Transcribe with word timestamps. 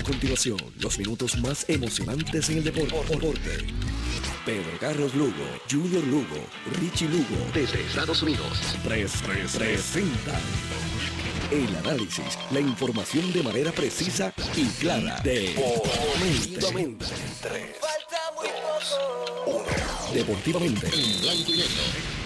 A 0.00 0.02
continuación, 0.02 0.56
los 0.78 0.98
minutos 0.98 1.36
más 1.40 1.68
emocionantes 1.68 2.48
en 2.48 2.56
el 2.56 2.64
deporte. 2.64 2.96
Pedro 4.46 4.78
Carlos 4.80 5.14
Lugo, 5.14 5.44
Junior 5.70 6.02
Lugo, 6.04 6.42
Richie 6.80 7.06
Lugo, 7.06 7.36
desde 7.52 7.82
Estados 7.82 8.22
Unidos, 8.22 8.58
pres, 8.82 9.12
pres, 9.20 9.56
presentan 9.56 10.40
el 11.50 11.76
análisis, 11.76 12.38
la 12.50 12.60
información 12.60 13.30
de 13.34 13.42
manera 13.42 13.72
precisa 13.72 14.32
y 14.56 14.64
clara. 14.80 15.20
Deportivamente. 15.22 17.04
Falta 17.04 18.22
muy 18.36 18.48
poco. 19.44 19.66
Deportivamente. 20.14 20.86
En 20.86 21.20
blanco 21.20 21.52
y 21.52 21.56
negro. 21.58 22.19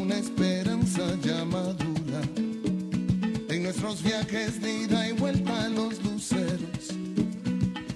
Una 0.00 0.18
esperanza 0.18 1.02
ya 1.22 1.44
madura. 1.44 2.20
En 3.48 3.62
nuestros 3.62 4.02
viajes 4.02 4.60
de 4.60 4.82
ida 4.82 5.08
y 5.08 5.12
vuelta 5.12 5.64
a 5.64 5.68
los 5.68 6.02
luceros. 6.02 6.94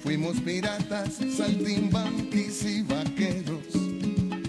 Fuimos 0.02 0.36
piratas, 0.40 1.18
saltimbanquis 1.36 2.64
y 2.64 2.82
vaqueros. 2.82 3.74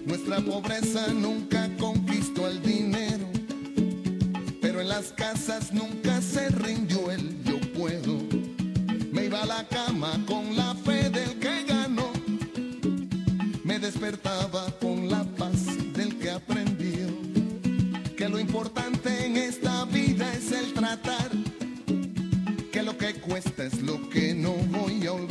Nuestra 0.05 0.41
pobreza 0.41 1.07
nunca 1.13 1.69
conquistó 1.77 2.47
el 2.47 2.61
dinero. 2.61 3.27
Pero 4.61 4.81
en 4.81 4.89
las 4.89 5.11
casas 5.13 5.73
nunca 5.73 6.21
se 6.21 6.49
rindió 6.49 7.11
el 7.11 7.41
me 9.11 9.25
iba 9.25 9.41
a 9.41 9.45
la 9.45 9.67
cama 9.67 10.23
con 10.27 10.55
la 10.55 10.75
fe 10.75 11.09
del 11.09 11.39
que 11.39 11.63
ganó. 11.63 12.11
Me 13.63 13.79
despertaba 13.79 14.67
esta 19.51 19.83
vida 19.83 20.31
es 20.33 20.49
el 20.53 20.73
tratar. 20.73 21.29
Que 22.71 22.81
lo 22.81 22.97
que 22.97 23.15
cuesta 23.15 23.65
es 23.65 23.81
lo 23.81 24.09
que 24.09 24.33
no 24.33 24.53
voy 24.53 25.05
a 25.05 25.11
olvidar. 25.11 25.30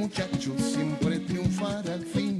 muchacho 0.00 0.54
siempre 0.58 1.18
triunfara 1.20 1.92
al 1.92 2.02
final. 2.06 2.39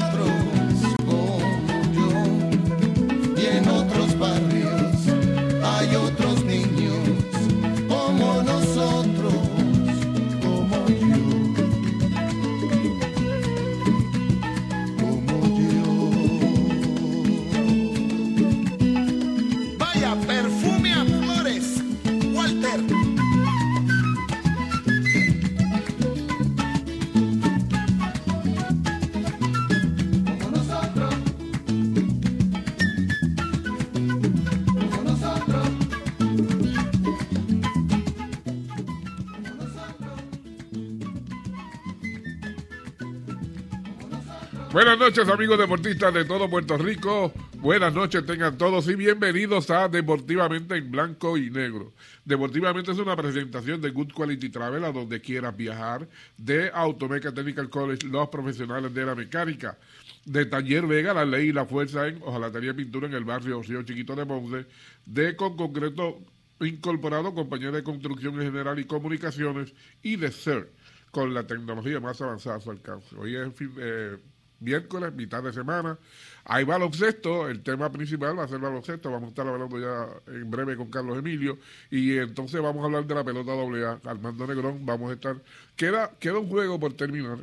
Buenas 44.71 44.97
noches 44.97 45.27
amigos 45.27 45.59
deportistas 45.59 46.13
de 46.13 46.23
todo 46.23 46.49
Puerto 46.49 46.77
Rico. 46.77 47.33
Buenas 47.57 47.93
noches 47.93 48.25
tengan 48.25 48.57
todos 48.57 48.87
y 48.87 48.95
bienvenidos 48.95 49.69
a 49.69 49.89
Deportivamente 49.89 50.77
en 50.77 50.89
Blanco 50.89 51.37
y 51.37 51.49
Negro. 51.49 51.91
Deportivamente 52.23 52.93
es 52.93 52.97
una 52.97 53.17
presentación 53.17 53.81
de 53.81 53.89
Good 53.89 54.13
Quality 54.13 54.47
Travel 54.47 54.85
a 54.85 54.93
donde 54.93 55.19
quieras 55.19 55.57
viajar, 55.57 56.07
de 56.37 56.71
Automeca 56.73 57.33
Technical 57.33 57.69
College, 57.69 58.07
los 58.07 58.29
profesionales 58.29 58.93
de 58.93 59.05
la 59.05 59.13
mecánica, 59.13 59.77
de 60.23 60.45
Taller 60.45 60.87
Vega, 60.87 61.13
la 61.13 61.25
ley 61.25 61.49
y 61.49 61.51
la 61.51 61.65
fuerza 61.65 62.07
en 62.07 62.21
Ojalatería 62.23 62.73
Pintura 62.73 63.07
en 63.07 63.13
el 63.13 63.25
barrio 63.25 63.61
Río 63.61 63.83
Chiquito 63.83 64.15
de 64.15 64.25
Ponce, 64.25 64.67
de 65.05 65.35
Con 65.35 65.57
Concreto 65.57 66.21
Incorporado, 66.61 67.33
compañía 67.33 67.71
de 67.71 67.83
construcción 67.83 68.35
en 68.35 68.43
general 68.43 68.79
y 68.79 68.85
comunicaciones, 68.85 69.73
y 70.01 70.15
de 70.15 70.31
CER, 70.31 70.71
con 71.11 71.33
la 71.33 71.45
tecnología 71.45 71.99
más 71.99 72.21
avanzada 72.21 72.55
a 72.55 72.61
su 72.61 72.71
alcance. 72.71 73.13
Hoy 73.17 73.35
es 73.35 73.49
eh, 73.77 74.17
miércoles, 74.61 75.13
mitad 75.13 75.43
de 75.43 75.53
semana. 75.53 75.97
Hay 76.45 76.63
baloncesto, 76.63 77.49
el 77.49 77.61
tema 77.61 77.91
principal 77.91 78.37
va 78.37 78.43
a 78.45 78.47
ser 78.47 78.59
baloncesto, 78.59 79.11
vamos 79.11 79.27
a 79.27 79.29
estar 79.29 79.47
hablando 79.47 79.79
ya 79.79 80.07
en 80.33 80.49
breve 80.49 80.75
con 80.77 80.89
Carlos 80.89 81.17
Emilio. 81.17 81.59
Y 81.89 82.17
entonces 82.17 82.61
vamos 82.61 82.81
a 82.83 82.85
hablar 82.85 83.05
de 83.05 83.15
la 83.15 83.23
pelota 83.23 83.51
doble 83.51 83.85
A, 83.85 83.99
Armando 84.05 84.47
Negrón, 84.47 84.85
vamos 84.85 85.11
a 85.11 85.13
estar, 85.13 85.35
queda, 85.75 86.11
queda 86.19 86.39
un 86.39 86.47
juego 86.49 86.79
por 86.79 86.93
terminar. 86.93 87.39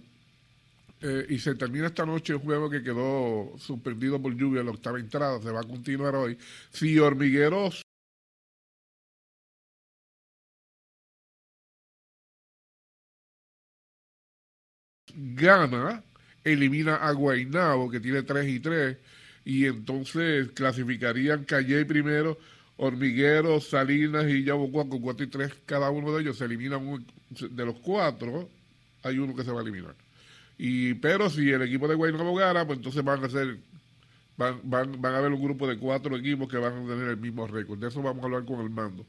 Eh, 1.01 1.27
y 1.31 1.39
se 1.39 1.55
termina 1.55 1.87
esta 1.87 2.05
noche 2.05 2.35
un 2.35 2.41
juego 2.41 2.69
que 2.69 2.83
quedó 2.83 3.53
suspendido 3.59 4.21
por 4.21 4.35
lluvia 4.35 4.61
en 4.61 4.67
la 4.67 4.73
octava 4.73 4.99
entrada, 4.99 5.41
se 5.41 5.51
va 5.53 5.61
a 5.61 5.65
continuar 5.65 6.15
hoy. 6.17 6.37
Si 6.71 6.99
Hormigueros 6.99 7.83
gana, 15.15 16.03
elimina 16.53 16.97
a 16.97 17.13
Guaynabo, 17.13 17.91
que 17.91 18.01
tiene 18.01 18.23
3 18.23 18.49
y 18.49 18.61
3, 18.61 18.97
y 19.45 19.67
entonces 19.67 20.49
clasificarían 20.53 21.45
Calle 21.45 21.85
primero, 21.85 22.39
Hormiguero, 22.77 23.61
Salinas 23.61 24.27
y 24.29 24.45
Yabucoa 24.45 24.89
con 24.89 25.01
4 25.01 25.27
y 25.27 25.29
3 25.29 25.53
cada 25.67 25.91
uno 25.91 26.13
de 26.13 26.23
ellos. 26.23 26.39
Se 26.39 26.45
eliminan 26.45 27.05
de 27.31 27.65
los 27.65 27.77
cuatro, 27.77 28.49
hay 29.03 29.19
uno 29.19 29.35
que 29.35 29.45
se 29.45 29.51
va 29.51 29.61
a 29.61 29.63
eliminar. 29.63 29.95
Y, 30.59 30.95
pero 30.95 31.31
si 31.31 31.51
el 31.51 31.63
equipo 31.63 31.89
de 31.89 31.95
Guaynabo 31.95 32.35
gana, 32.35 32.67
pues 32.67 32.79
entonces 32.79 33.03
van 33.03 33.25
a 33.25 33.29
ser 33.29 33.59
van, 34.39 34.61
van, 34.63 35.03
van 35.03 35.15
a 35.15 35.19
haber 35.19 35.33
un 35.33 35.43
grupo 35.43 35.67
de 35.67 35.77
cuatro 35.77 36.17
equipos 36.17 36.49
que 36.49 36.57
van 36.57 36.73
a 36.73 36.89
tener 36.89 37.09
el 37.09 37.17
mismo 37.19 37.47
récord. 37.47 37.79
De 37.79 37.89
eso 37.89 38.03
vamos 38.03 38.23
a 38.23 38.27
hablar 38.27 38.45
con 38.45 38.61
el 38.61 38.71
mando. 38.71 39.05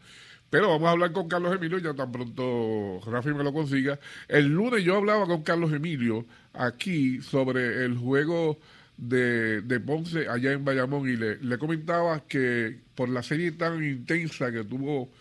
Pero 0.49 0.69
vamos 0.69 0.87
a 0.87 0.91
hablar 0.91 1.11
con 1.11 1.27
Carlos 1.27 1.55
Emilio, 1.55 1.77
ya 1.77 1.93
tan 1.93 2.11
pronto 2.11 2.99
Rafi 3.05 3.29
me 3.29 3.43
lo 3.43 3.53
consiga. 3.53 3.99
El 4.27 4.47
lunes 4.47 4.83
yo 4.83 4.97
hablaba 4.97 5.27
con 5.27 5.43
Carlos 5.43 5.71
Emilio 5.71 6.25
aquí 6.53 7.21
sobre 7.21 7.85
el 7.85 7.97
juego 7.97 8.57
de, 8.97 9.81
Ponce 9.85 10.27
allá 10.27 10.51
en 10.51 10.65
Bayamón 10.65 11.07
y 11.07 11.15
le, 11.15 11.57
comentaba 11.57 12.25
que 12.27 12.79
por 12.95 13.09
la 13.09 13.23
serie 13.23 13.51
tan 13.51 13.83
intensa 13.83 14.51
que 14.51 14.63
tuvo 14.63 15.11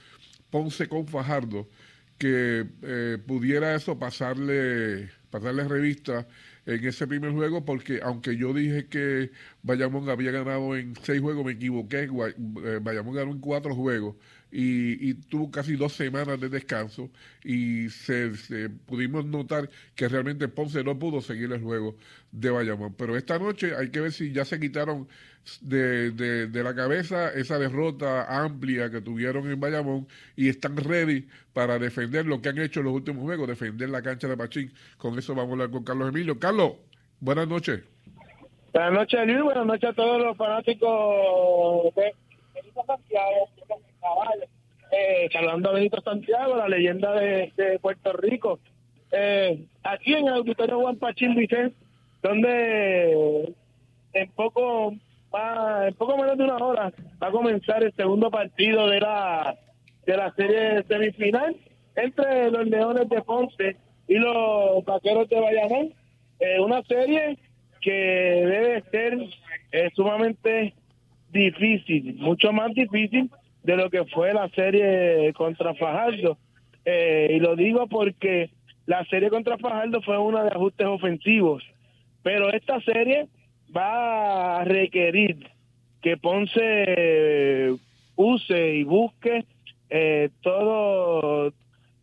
Ponce 0.51 0.89
con 0.89 1.07
Fajardo, 1.07 1.69
que 2.17 2.67
eh, 2.83 3.19
pudiera 3.25 3.75
eso 3.75 3.99
pasarle, 3.99 5.11
pasarle 5.31 5.69
revista 5.69 6.27
en 6.67 6.85
ese 6.87 7.07
primer 7.07 7.33
juego, 7.33 7.65
porque 7.65 8.01
aunque 8.03 8.37
yo 8.37 8.53
dije 8.53 8.87
que 8.87 9.31
Bayamón 9.63 10.09
había 10.09 10.31
ganado 10.31 10.77
en 10.77 10.95
seis 11.03 11.21
juegos, 11.21 11.45
me 11.45 11.53
equivoqué, 11.53 12.05
eh, 12.05 12.79
Bayamón 12.81 13.15
ganó 13.15 13.33
en 13.33 13.41
cuatro 13.41 13.75
juegos 13.75 14.17
y, 14.51 15.15
tuvo 15.15 15.51
casi 15.51 15.77
dos 15.77 15.93
semanas 15.93 16.41
de 16.41 16.49
descanso 16.49 17.11
y 17.45 17.91
se, 17.91 18.31
pudimos 18.87 19.27
notar 19.27 19.69
que 19.95 20.09
realmente 20.09 20.49
Ponce 20.49 20.83
no 20.83 20.99
pudo 20.99 21.21
seguir 21.21 21.53
el 21.53 21.61
juego 21.61 21.97
de 22.33 22.51
Bayamón. 22.51 22.95
Pero 22.95 23.17
esta 23.17 23.39
noche 23.39 23.75
hay 23.77 23.91
que 23.91 24.01
ver 24.01 24.13
si 24.13 24.33
ya 24.33 24.45
se 24.45 24.59
quitaron 24.59 25.09
de, 25.61 26.13
de, 26.13 26.63
la 26.63 26.75
cabeza 26.75 27.31
esa 27.33 27.59
derrota 27.59 28.43
amplia 28.43 28.91
que 28.91 29.01
tuvieron 29.01 29.51
en 29.51 29.61
Bayamón 29.61 30.07
y 30.37 30.49
están 30.49 30.77
ready 30.77 31.27
para 31.53 31.79
defender 31.79 32.27
lo 32.27 32.41
que 32.41 32.51
han 32.51 32.59
hecho 32.59 32.81
en 32.81 32.87
los 32.87 32.95
últimos 32.95 33.23
juegos, 33.23 33.49
defender 33.49 33.91
la 33.91 34.03
cancha 34.03 34.29
de 34.29 34.37
Pachín. 34.37 34.73
Con 34.97 35.19
eso 35.19 35.35
vamos 35.35 35.51
a 35.51 35.53
hablar 35.53 35.71
con 35.71 35.85
Carlos 35.85 36.09
Emilio. 36.09 36.39
Carlos, 36.39 36.75
buenas 37.21 37.49
noches. 37.49 37.81
Buenas 38.73 38.93
noches, 38.93 39.27
Luis. 39.27 39.43
Buenas 39.43 39.67
noches 39.67 39.91
a 39.91 39.93
todos 39.95 40.21
los 40.21 40.37
fanáticos 40.37 41.95
de 41.95 42.15
Santiago 42.87 43.49
eh, 44.91 45.29
saludando 45.33 45.71
a 45.71 45.73
Benito 45.73 46.01
Santiago, 46.03 46.57
la 46.57 46.69
leyenda 46.69 47.13
de, 47.13 47.79
Puerto 47.81 48.13
Rico. 48.13 48.59
Eh, 49.11 49.65
aquí 49.83 50.15
en 50.15 50.29
el 50.29 50.35
auditorio 50.35 50.81
Juan 50.81 50.97
Pachín 50.97 51.35
Vicente, 51.35 51.77
donde 52.23 53.55
en 54.13 54.31
poco 54.33 54.93
en 54.93 55.95
poco 55.95 56.17
menos 56.17 56.39
de 56.39 56.45
una 56.45 56.57
hora 56.57 56.93
va 57.23 57.29
a 57.29 57.33
comenzar 57.33 57.83
el 57.83 57.93
segundo 57.95 58.31
partido 58.31 58.89
de 58.89 59.01
la 59.01 59.57
de 60.07 60.17
la 60.17 60.33
serie 60.35 60.83
semifinal 60.85 61.57
entre 61.97 62.51
los 62.51 62.67
Leones 62.67 63.09
de 63.09 63.23
Ponce 63.23 63.77
y 64.09 64.15
los 64.15 64.85
Vaqueros 64.85 65.29
de 65.29 65.41
Bayamón. 65.41 65.93
Eh, 66.41 66.61
una 66.61 66.83
serie 66.83 67.39
que 67.81 67.93
debe 67.93 68.83
ser 68.91 69.19
eh, 69.73 69.91
sumamente 69.95 70.75
difícil, 71.31 72.17
mucho 72.17 72.53
más 72.53 72.75
difícil 72.75 73.31
de 73.63 73.77
lo 73.77 73.91
que 73.91 74.05
fue 74.07 74.33
la 74.33 74.49
serie 74.51 75.33
contra 75.35 75.75
Fajardo. 75.75 76.39
Eh, 76.85 77.33
y 77.37 77.41
lo 77.41 77.55
digo 77.57 77.87
porque 77.87 78.51
la 78.87 79.05
serie 79.07 79.29
contra 79.29 79.59
Fajardo 79.59 80.01
fue 80.03 80.19
una 80.19 80.43
de 80.43 80.51
ajustes 80.51 80.87
ofensivos, 80.87 81.63
pero 82.23 82.51
esta 82.53 82.81
serie 82.81 83.29
va 83.77 84.61
a 84.61 84.65
requerir 84.65 85.47
que 86.01 86.17
Ponce 86.17 87.77
use 88.17 88.75
y 88.75 88.85
busque 88.85 89.45
eh, 89.91 90.31
todo 90.43 91.53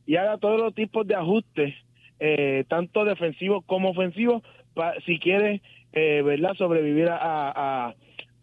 y 0.05 0.15
haga 0.17 0.37
todos 0.37 0.59
los 0.59 0.73
tipos 0.73 1.05
de 1.07 1.15
ajustes, 1.15 1.73
eh, 2.19 2.63
tanto 2.67 3.05
defensivos 3.05 3.63
como 3.65 3.89
ofensivos, 3.89 4.43
si 5.05 5.19
quiere, 5.19 5.61
¿verdad?, 5.93 6.53
sobrevivir 6.55 7.09
a, 7.09 7.95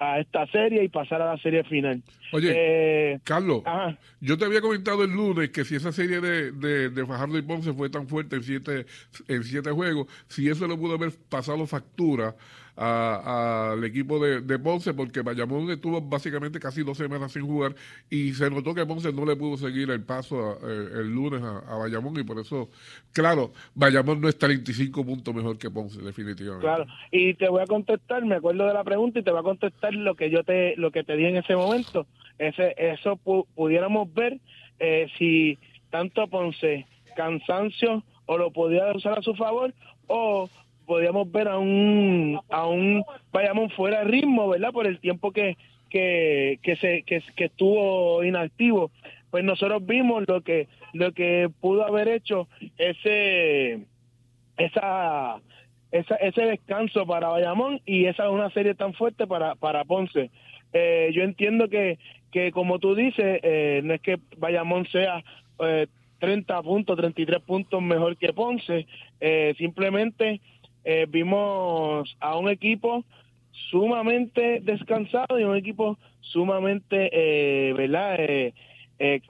a 0.02 0.19
esta 0.19 0.46
serie 0.49 0.82
y 0.84 0.88
pasar 0.88 1.23
a 1.23 1.26
la 1.26 1.38
serie 1.38 1.62
final. 1.64 2.02
Oye, 2.32 2.52
eh, 2.55 3.20
Carlos, 3.25 3.62
yo 4.20 4.37
te 4.37 4.44
había 4.44 4.61
comentado 4.61 5.05
el 5.05 5.11
lunes 5.11 5.50
que 5.50 5.64
si 5.64 5.76
esa 5.76 5.93
serie 5.93 6.20
de, 6.20 6.52
de, 6.52 6.90
de, 6.90 7.06
Fajardo 7.06 7.38
y 7.38 7.43
Ponce 7.43 7.73
fue 7.73 7.88
tan 7.88 8.08
fuerte 8.08 8.37
en 8.37 8.43
siete, 8.43 8.87
en 9.29 9.44
siete 9.44 9.70
juegos, 9.70 10.08
si 10.29 10.49
eso 10.49 10.67
le 10.67 10.76
pudo 10.76 10.94
haber 10.94 11.12
pasado 11.29 11.67
factura 11.67 12.34
al 12.76 13.84
equipo 13.84 14.19
de, 14.19 14.41
de, 14.41 14.58
Ponce 14.58 14.94
porque 14.94 15.20
Bayamón 15.20 15.70
estuvo 15.70 16.00
básicamente 16.00 16.58
casi 16.58 16.82
dos 16.82 16.96
semanas 16.96 17.32
sin 17.32 17.46
jugar 17.46 17.74
y 18.08 18.32
se 18.32 18.48
notó 18.50 18.74
que 18.74 18.86
Ponce 18.86 19.12
no 19.12 19.26
le 19.26 19.36
pudo 19.36 19.56
seguir 19.58 19.91
el 19.91 20.02
paso 20.02 20.58
eh, 20.67 21.00
el 21.00 21.12
lunes 21.12 21.43
a, 21.43 21.76
Bayamón 21.76 22.19
y 22.19 22.22
por 22.22 22.38
eso, 22.38 22.70
claro, 23.12 23.52
Bayamón 23.74 24.20
no 24.20 24.29
es 24.29 24.38
35 24.38 25.05
puntos 25.05 25.34
mejor 25.34 25.58
que 25.58 25.70
Ponce, 25.70 26.00
definitivamente. 26.00 26.67
Claro, 26.67 26.86
y 27.10 27.34
te 27.34 27.48
voy 27.48 27.62
a 27.62 27.67
contestar, 27.67 28.24
me 28.24 28.36
acuerdo 28.36 28.67
de 28.67 28.74
la 28.74 28.84
pregunta 28.84 29.19
y 29.19 29.22
te 29.22 29.31
voy 29.31 29.41
a 29.41 29.44
contestar 29.44 29.93
lo 29.94 30.14
que 30.14 30.31
yo 30.31 30.43
te, 30.43 30.74
lo 30.76 30.91
que 30.91 31.05
te 31.05 31.17
di 31.17 31.26
en 31.26 31.36
ese 31.36 31.55
momento. 31.55 32.06
Ese, 32.38 32.74
eso 32.79 33.17
pudiéramos 33.17 34.12
ver 34.14 34.41
eh, 34.79 35.08
si 35.19 35.58
tanto 35.91 36.26
Ponce 36.29 36.86
cansancio 37.14 38.02
o 38.26 38.38
lo 38.38 38.50
podía 38.50 38.91
usar 38.94 39.19
a 39.19 39.22
su 39.22 39.34
favor 39.34 39.74
o 40.06 40.48
podíamos 40.93 41.32
ver 41.32 41.49
a 41.49 41.56
un 41.56 42.39
a 42.51 42.67
un 42.67 43.03
Bayamón 43.32 43.70
fuera 43.70 44.01
de 44.01 44.05
ritmo, 44.05 44.46
¿verdad? 44.51 44.72
Por 44.72 44.87
el 44.87 45.01
tiempo 45.01 45.32
que 45.32 45.56
que, 45.89 46.58
que 46.63 46.77
se 46.77 47.03
que, 47.03 47.22
estuvo 47.39 48.22
inactivo. 48.22 48.91
Pues 49.31 49.43
nosotros 49.43 49.87
vimos 49.87 50.25
lo 50.29 50.43
que 50.43 50.69
lo 50.93 51.13
que 51.13 51.49
pudo 51.63 51.87
haber 51.87 52.08
hecho 52.08 52.46
ese 52.77 53.81
esa, 54.58 55.41
esa 55.93 56.17
ese 56.17 56.43
descanso 56.43 57.06
para 57.06 57.29
Bayamón 57.29 57.81
y 57.87 58.05
esa 58.05 58.25
es 58.25 58.31
una 58.31 58.51
serie 58.51 58.75
tan 58.75 58.93
fuerte 58.93 59.27
para 59.27 59.55
para 59.55 59.87
Ponce. 59.87 60.31
Eh, 60.75 61.11
yo 61.15 61.22
entiendo 61.22 61.70
que 61.70 61.99
que 62.31 62.53
como 62.53 62.81
tú 62.81 62.94
dices, 62.94 63.41
eh, 63.43 63.81
no 63.82 63.94
es 63.94 64.03
que 64.03 64.19
Bayamón 64.37 64.87
sea 64.89 65.25
eh, 65.58 65.87
30 66.22 66.63
puntos, 66.63 66.96
33 66.96 67.41
puntos 67.41 67.82
mejor 67.82 68.17
que 68.17 68.32
Ponce, 68.32 68.87
eh, 69.20 69.55
simplemente 69.58 70.41
eh, 70.84 71.06
vimos 71.08 72.17
a 72.20 72.36
un 72.36 72.48
equipo 72.48 73.05
sumamente 73.70 74.60
descansado 74.62 75.39
y 75.39 75.44
un 75.44 75.56
equipo 75.56 75.98
sumamente, 76.20 77.10
eh, 77.12 77.72
¿verdad? 77.74 78.17
Eh, 78.19 78.55
eh 78.98 79.20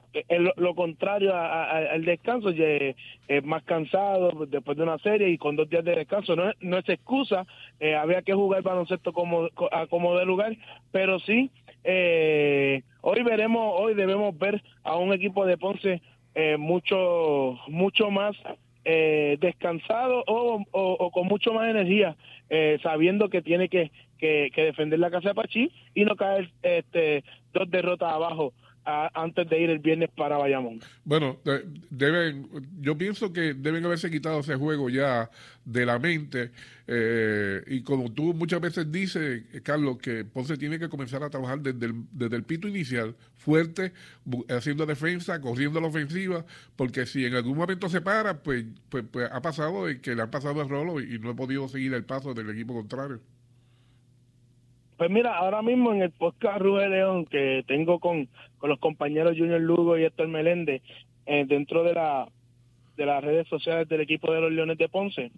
lo, 0.57 0.75
contrario 0.75 1.35
al 1.35 2.05
descanso, 2.05 2.51
eh, 2.51 2.95
más 3.43 3.63
cansado 3.63 4.45
después 4.47 4.77
de 4.77 4.83
una 4.83 4.99
serie 4.99 5.31
y 5.31 5.39
con 5.39 5.57
dos 5.57 5.69
días 5.71 5.85
de 5.85 5.97
descanso. 5.97 6.37
No, 6.37 6.53
no 6.61 6.79
es 6.79 6.89
excusa, 6.89 7.47
eh, 7.81 7.95
había 7.95 8.23
que 8.23 8.35
jugar 8.35 8.63
baloncesto 8.63 9.13
como, 9.13 9.49
a 9.71 9.87
como 9.87 10.17
de 10.19 10.27
lugar, 10.27 10.57
pero 10.91 11.19
sí, 11.21 11.51
hoy 13.01 13.23
veremos, 13.23 13.81
hoy 13.81 13.95
debemos 13.95 14.39
ver 14.39 14.63
a 14.85 14.97
un 14.97 15.13
equipo 15.13 15.47
de 15.47 15.57
Ponce 15.57 16.03
mucho, 16.59 17.59
mucho 17.69 18.11
más 18.11 18.37
eh, 18.85 19.37
descansado 19.41 20.25
o, 20.27 21.11
con 21.13 21.27
mucho 21.27 21.53
más 21.53 21.71
energía, 21.71 22.17
eh, 22.51 22.79
sabiendo 22.83 23.29
que 23.29 23.43
tiene 23.43 23.69
que, 23.69 23.91
que, 24.19 24.51
defender 24.55 24.99
la 24.99 25.11
casa 25.11 25.31
de 25.31 25.35
Pachí 25.35 25.73
y 25.95 26.05
no 26.05 26.17
caer 26.17 26.51
este, 26.63 27.25
dos 27.53 27.71
derrotas 27.71 28.13
abajo 28.13 28.53
antes 28.85 29.49
de 29.49 29.61
ir 29.61 29.71
el 29.71 29.79
viernes 29.79 30.11
para 30.17 30.37
Bayamón. 30.37 30.81
Bueno, 31.05 31.39
deben, 31.91 32.49
yo 32.81 32.97
pienso 32.97 33.33
que 33.33 33.55
deben 33.55 33.85
haberse 33.85 34.11
quitado 34.11 34.41
ese 34.41 34.57
juego 34.57 34.89
ya 34.91 35.31
de 35.65 35.87
la 35.87 35.99
mente 35.99 36.51
eh, 36.87 37.63
y 37.69 37.83
como 37.83 38.13
tú 38.13 38.35
muchas 38.35 38.61
veces 38.61 38.91
dices, 38.91 39.45
Carlos, 39.63 39.99
que 39.99 40.25
Ponce 40.25 40.57
tiene 40.57 40.79
que 40.79 40.89
comenzar 40.89 41.23
a 41.23 41.31
trabajar 41.31 41.61
desde 41.61 41.87
el, 41.87 42.05
desde 42.11 42.37
el 42.37 42.45
pito 42.45 42.69
inicial, 42.69 43.15
fuerte, 43.37 43.93
haciendo 44.49 44.85
defensa, 44.85 45.41
corriendo 45.41 45.81
la 45.81 45.87
ofensiva, 45.87 46.45
porque 46.77 47.07
si 47.07 47.25
en 47.25 47.35
algún 47.35 47.57
momento 47.57 47.89
se 47.89 48.01
para, 48.01 48.43
pues, 48.43 48.65
pues, 48.89 49.05
pues 49.11 49.31
ha 49.31 49.41
pasado 49.41 49.87
que 50.01 50.15
le 50.15 50.23
han 50.23 50.31
pasado 50.31 50.61
el 50.63 50.69
rolo 50.69 51.01
y 51.01 51.19
no 51.19 51.31
ha 51.31 51.37
podido 51.37 51.69
seguir 51.69 51.95
el 51.95 52.05
paso 52.05 52.35
del 52.35 52.51
equipo 52.51 52.75
contrario. 52.75 53.21
Pues 55.03 55.11
mira, 55.11 55.37
ahora 55.37 55.63
mismo 55.63 55.93
en 55.93 56.01
el 56.01 56.13
podcast 56.13 56.61
Rubén 56.61 56.93
León 56.93 57.25
que 57.25 57.65
tengo 57.67 57.99
con, 57.99 58.29
los 58.63 58.79
compañeros 58.79 59.37
Junior 59.37 59.61
Lugo 59.61 59.99
y 59.99 60.05
Héctor 60.05 60.29
Meléndez 60.29 60.81
eh, 61.27 61.45
dentro 61.45 61.83
de, 61.83 61.93
la, 61.93 62.29
de 62.97 63.07
las 63.07 63.25
redes 63.25 63.49
sociales 63.49 63.89
del 63.89 64.03
equipo 64.03 64.33
de 64.33 64.41
los 64.41 64.53
Leones 64.53 64.79
de 64.79 64.89
Ponce, 64.89 65.33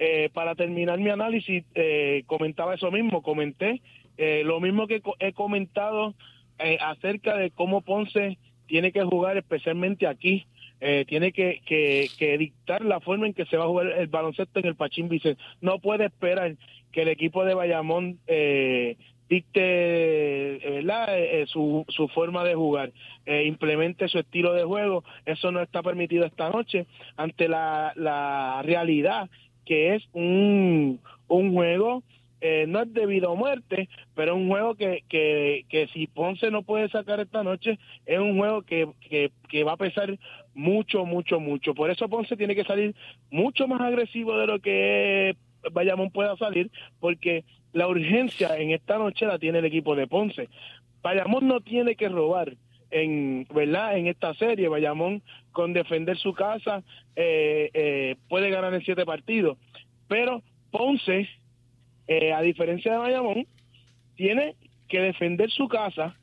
eh, 0.00 0.30
para 0.32 0.56
terminar 0.56 0.98
mi 0.98 1.10
análisis, 1.10 1.64
eh, 1.76 2.24
comentaba 2.26 2.74
eso 2.74 2.90
mismo, 2.90 3.22
comenté 3.22 3.82
lo 4.18 4.58
mismo 4.58 4.88
que 4.88 5.00
he 5.20 5.32
comentado 5.32 6.14
acerca 6.80 7.36
de 7.36 7.52
cómo 7.52 7.82
Ponce 7.82 8.36
tiene 8.66 8.90
que 8.90 9.04
jugar 9.04 9.36
especialmente 9.36 10.08
aquí. 10.08 10.44
tiene 11.06 11.30
que, 11.30 11.60
que, 11.64 12.08
que, 12.18 12.36
dictar 12.36 12.84
la 12.84 12.98
forma 12.98 13.26
en 13.26 13.34
que 13.34 13.46
se 13.46 13.56
va 13.56 13.62
a 13.62 13.68
jugar 13.68 13.92
el 13.92 14.08
baloncesto 14.08 14.58
en 14.58 14.66
el 14.66 14.74
Pachín 14.74 15.08
Vicente. 15.08 15.40
No 15.60 15.78
puede 15.78 16.06
esperar 16.06 16.56
que 16.94 17.02
el 17.02 17.08
equipo 17.08 17.44
de 17.44 17.54
Bayamón 17.54 18.20
eh, 18.28 18.96
dicte 19.28 19.60
eh, 19.60 20.70
¿verdad? 20.70 21.18
Eh, 21.18 21.44
su, 21.48 21.84
su 21.88 22.06
forma 22.06 22.44
de 22.44 22.54
jugar, 22.54 22.92
implemente 23.26 24.06
su 24.08 24.20
estilo 24.20 24.52
de 24.52 24.62
juego. 24.62 25.02
Eso 25.26 25.50
no 25.50 25.60
está 25.60 25.82
permitido 25.82 26.24
esta 26.24 26.50
noche 26.50 26.86
ante 27.16 27.48
la, 27.48 27.92
la 27.96 28.62
realidad 28.62 29.28
que 29.66 29.96
es 29.96 30.04
un, 30.12 31.00
un 31.26 31.52
juego 31.52 32.02
no 32.68 32.82
es 32.82 32.92
debido 32.92 33.32
a 33.32 33.34
muerte, 33.34 33.88
pero 34.14 34.32
es 34.32 34.38
un 34.38 34.50
juego 34.50 34.74
que, 34.74 35.02
que, 35.08 35.64
que 35.70 35.88
si 35.94 36.06
Ponce 36.06 36.50
no 36.50 36.62
puede 36.62 36.90
sacar 36.90 37.18
esta 37.18 37.42
noche, 37.42 37.78
es 38.04 38.18
un 38.18 38.36
juego 38.36 38.60
que, 38.60 38.86
que, 39.08 39.32
que 39.48 39.64
va 39.64 39.72
a 39.72 39.76
pesar 39.78 40.18
mucho, 40.52 41.06
mucho, 41.06 41.40
mucho. 41.40 41.74
Por 41.74 41.90
eso 41.90 42.06
Ponce 42.06 42.36
tiene 42.36 42.54
que 42.54 42.64
salir 42.64 42.94
mucho 43.30 43.66
más 43.66 43.80
agresivo 43.80 44.36
de 44.36 44.46
lo 44.46 44.58
que 44.58 45.36
Bayamón 45.72 46.10
pueda 46.10 46.36
salir, 46.36 46.70
porque 47.00 47.44
la 47.72 47.88
urgencia 47.88 48.56
en 48.56 48.70
esta 48.70 48.98
noche 48.98 49.26
la 49.26 49.38
tiene 49.38 49.58
el 49.58 49.64
equipo 49.64 49.96
de 49.96 50.06
Ponce. 50.06 50.48
Bayamón 51.02 51.46
no 51.46 51.60
tiene 51.60 51.96
que 51.96 52.08
robar 52.08 52.56
en 52.90 53.46
verdad 53.52 53.98
en 53.98 54.06
esta 54.06 54.32
serie. 54.34 54.68
Bayamón 54.68 55.22
con 55.52 55.72
defender 55.72 56.16
su 56.16 56.32
casa 56.32 56.82
eh, 57.16 57.70
eh, 57.74 58.16
puede 58.28 58.50
ganar 58.50 58.72
en 58.72 58.82
siete 58.82 59.04
partidos. 59.04 59.58
Pero 60.08 60.42
Ponce 60.70 61.28
eh, 62.06 62.32
a 62.32 62.40
diferencia 62.42 62.92
de 62.92 62.98
Bayamón 62.98 63.46
tiene 64.16 64.54
que 64.88 65.00
defender 65.00 65.50
su 65.50 65.68
casa 65.68 66.16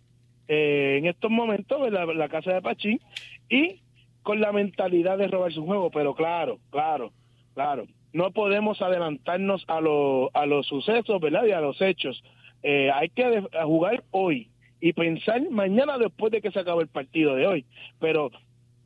en 0.48 1.06
estos 1.06 1.32
momentos 1.32 1.80
la 1.92 2.28
casa 2.28 2.54
de 2.54 2.62
Pachín 2.62 3.00
y 3.48 3.80
con 4.22 4.42
la 4.42 4.52
mentalidad 4.52 5.18
de 5.18 5.28
robar 5.28 5.54
su 5.54 5.66
juego. 5.66 5.92
Pero 5.92 6.14
claro 6.14 6.60
claro 6.72 7.12
claro 7.54 7.86
no 8.14 8.32
podemos 8.32 8.82
adelantarnos 8.82 9.64
a, 9.68 9.78
a 9.78 10.46
los 10.46 10.68
sucesos, 10.68 11.20
¿verdad? 11.22 11.46
Y 11.46 11.52
a 11.52 11.62
los 11.62 11.82
hechos. 11.82 12.24
Eh, 12.64 12.92
hay 12.94 13.10
que 13.10 13.44
jugar 13.64 14.04
hoy 14.12 14.50
y 14.80 14.94
pensar 14.94 15.42
mañana 15.50 15.98
después 15.98 16.32
de 16.32 16.42
que 16.42 16.52
se 16.52 16.60
acabe 16.60 16.84
el 16.84 16.90
partido 16.90 17.36
de 17.36 17.48
hoy. 17.48 17.66
Pero 18.00 18.32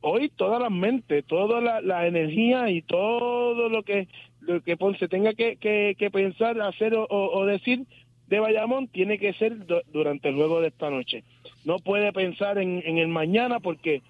hoy 0.00 0.28
toda 0.28 0.58
la 0.58 0.70
mente, 0.70 1.22
toda 1.22 1.60
la, 1.60 2.06
energía 2.06 2.70
y 2.70 2.82
todo 2.82 3.68
lo 3.68 3.82
que, 3.82 4.08
lo 4.40 4.62
que 4.62 4.76
Ponce 4.76 5.08
tenga 5.08 5.32
que, 5.34 5.56
que, 5.56 6.10
pensar, 6.10 6.60
hacer 6.60 6.94
o, 6.96 7.46
decir 7.46 7.86
de 8.28 8.40
Bayamón 8.40 8.88
tiene 8.88 9.18
que 9.18 9.32
ser 9.34 9.66
durante 9.92 10.28
el 10.28 10.34
juego 10.36 10.60
de 10.60 10.68
esta 10.68 10.90
noche. 10.90 11.24
No 11.64 11.78
puede 11.78 12.12
pensar 12.12 12.58
en, 12.58 12.82
en 12.84 12.98
el 12.98 13.08
mañana 13.08 13.60
porque 13.60 14.02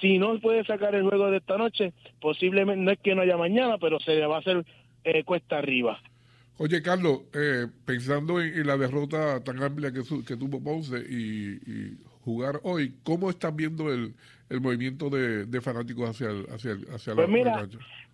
si 0.00 0.18
no 0.18 0.38
puede 0.40 0.64
sacar 0.64 0.94
el 0.94 1.02
juego 1.02 1.30
de 1.30 1.38
esta 1.38 1.56
noche, 1.56 1.92
posiblemente 2.20 2.82
no 2.82 2.90
es 2.90 2.98
que 2.98 3.14
no 3.14 3.22
haya 3.22 3.36
mañana, 3.36 3.78
pero 3.78 4.00
se 4.00 4.14
le 4.14 4.26
va 4.26 4.36
a 4.36 4.40
hacer 4.40 4.64
eh, 5.04 5.24
cuesta 5.24 5.58
arriba. 5.58 6.00
Oye, 6.58 6.82
Carlos, 6.82 7.22
eh, 7.34 7.66
pensando 7.84 8.40
en, 8.40 8.66
la 8.66 8.76
derrota 8.76 9.42
tan 9.42 9.62
amplia 9.62 9.92
que, 9.92 10.02
que 10.26 10.36
tuvo 10.36 10.62
Ponce 10.62 10.98
y, 10.98 11.96
jugar 12.24 12.60
hoy, 12.62 12.94
¿cómo 13.02 13.30
estás 13.30 13.54
viendo 13.54 13.92
el, 13.92 14.14
el 14.48 14.60
movimiento 14.60 15.10
de, 15.10 15.60
fanáticos 15.60 16.10
hacia, 16.10 16.28
el, 16.28 16.46
hacia, 16.50 16.76
hacia 16.94 17.14
pues 17.16 17.28
mira, 17.28 17.66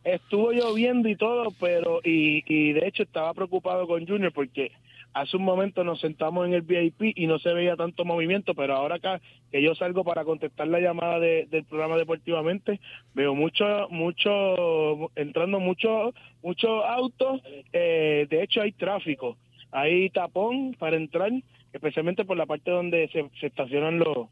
estuvo 0.03 0.53
lloviendo 0.53 1.11
y 1.11 1.17
todo, 1.17 1.51
pero 1.61 2.01
y, 2.03 2.43
y 2.47 2.73
de 2.73 2.87
hecho 2.87 3.03
estaba 3.03 3.35
preocupado 3.35 3.87
con 3.87 4.07
Junior 4.07 4.33
porque 4.33 4.73
hace 5.21 5.37
un 5.37 5.45
momento 5.45 5.83
nos 5.85 6.01
sentamos 6.01 6.47
en 6.47 6.55
el 6.55 6.63
VIP 6.63 7.13
y 7.17 7.27
no 7.27 7.39
se 7.39 7.53
veía 7.53 7.77
tanto 7.77 8.05
movimiento, 8.05 8.55
pero 8.55 8.75
ahora 8.75 8.97
acá 8.97 9.21
que 9.51 9.63
yo 9.63 9.75
salgo 9.75 10.05
para 10.05 10.25
contestar 10.25 10.69
la 10.69 10.81
llamada 10.81 11.19
del 11.19 11.65
programa 11.65 11.97
deportivamente, 11.97 12.81
veo 13.15 13.35
mucho, 13.35 13.89
mucho, 13.91 15.11
entrando 15.17 15.59
muchos 15.61 16.15
mucho 16.43 16.85
autos, 16.85 17.43
eh, 17.73 18.27
de 18.31 18.43
hecho 18.43 18.63
hay 18.63 18.73
tráfico, 18.73 19.37
hay 19.73 20.11
tapón 20.11 20.75
para 20.79 20.97
entrar, 20.97 21.31
especialmente 21.73 22.25
por 22.25 22.37
la 22.37 22.47
parte 22.47 22.71
donde 22.71 23.09
se, 23.09 23.47
estacionan 23.47 23.99
los, 23.99 24.29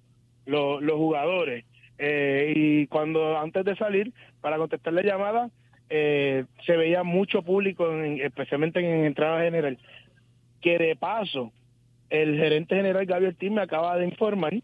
los, 0.47 0.95
jugadores. 0.95 1.65
Eh, 1.99 2.53
y 2.55 2.87
cuando 2.89 3.39
antes 3.39 3.65
de 3.65 3.75
salir 3.77 4.13
para 4.41 4.59
contestar 4.59 4.93
la 4.93 5.03
llamada, 5.03 5.51
eh, 5.89 6.45
se 6.65 6.77
veía 6.77 7.03
mucho 7.03 7.43
público, 7.43 7.91
especialmente 7.93 8.81
en 8.81 9.05
entrada 9.05 9.43
general 9.43 9.79
que 10.61 10.79
de 10.79 10.97
paso 10.97 11.53
el 12.11 12.37
gerente 12.37 12.77
general 12.77 13.07
Gabriel 13.07 13.37
Tim 13.37 13.55
me 13.55 13.63
acaba 13.63 13.97
de 13.97 14.05
informar 14.05 14.55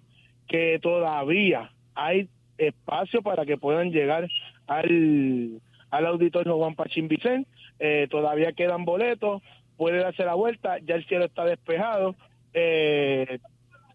que 0.49 0.79
todavía 0.81 1.73
hay 1.95 2.29
espacio 2.59 3.23
para 3.23 3.45
que 3.45 3.57
puedan 3.57 3.91
llegar 3.91 4.29
al, 4.67 5.61
al 5.91 6.07
auditorio 6.07 6.57
Juan 6.57 6.75
Pachín 6.75 7.09
Vicente, 7.09 7.49
eh, 7.79 8.07
todavía 8.11 8.53
quedan 8.53 8.85
boletos, 8.85 9.43
puede 9.77 9.99
darse 9.99 10.25
la 10.25 10.35
vuelta, 10.35 10.79
ya 10.79 10.95
el 10.95 11.07
cielo 11.07 11.25
está 11.25 11.45
despejado, 11.45 12.15
eh, 12.55 13.39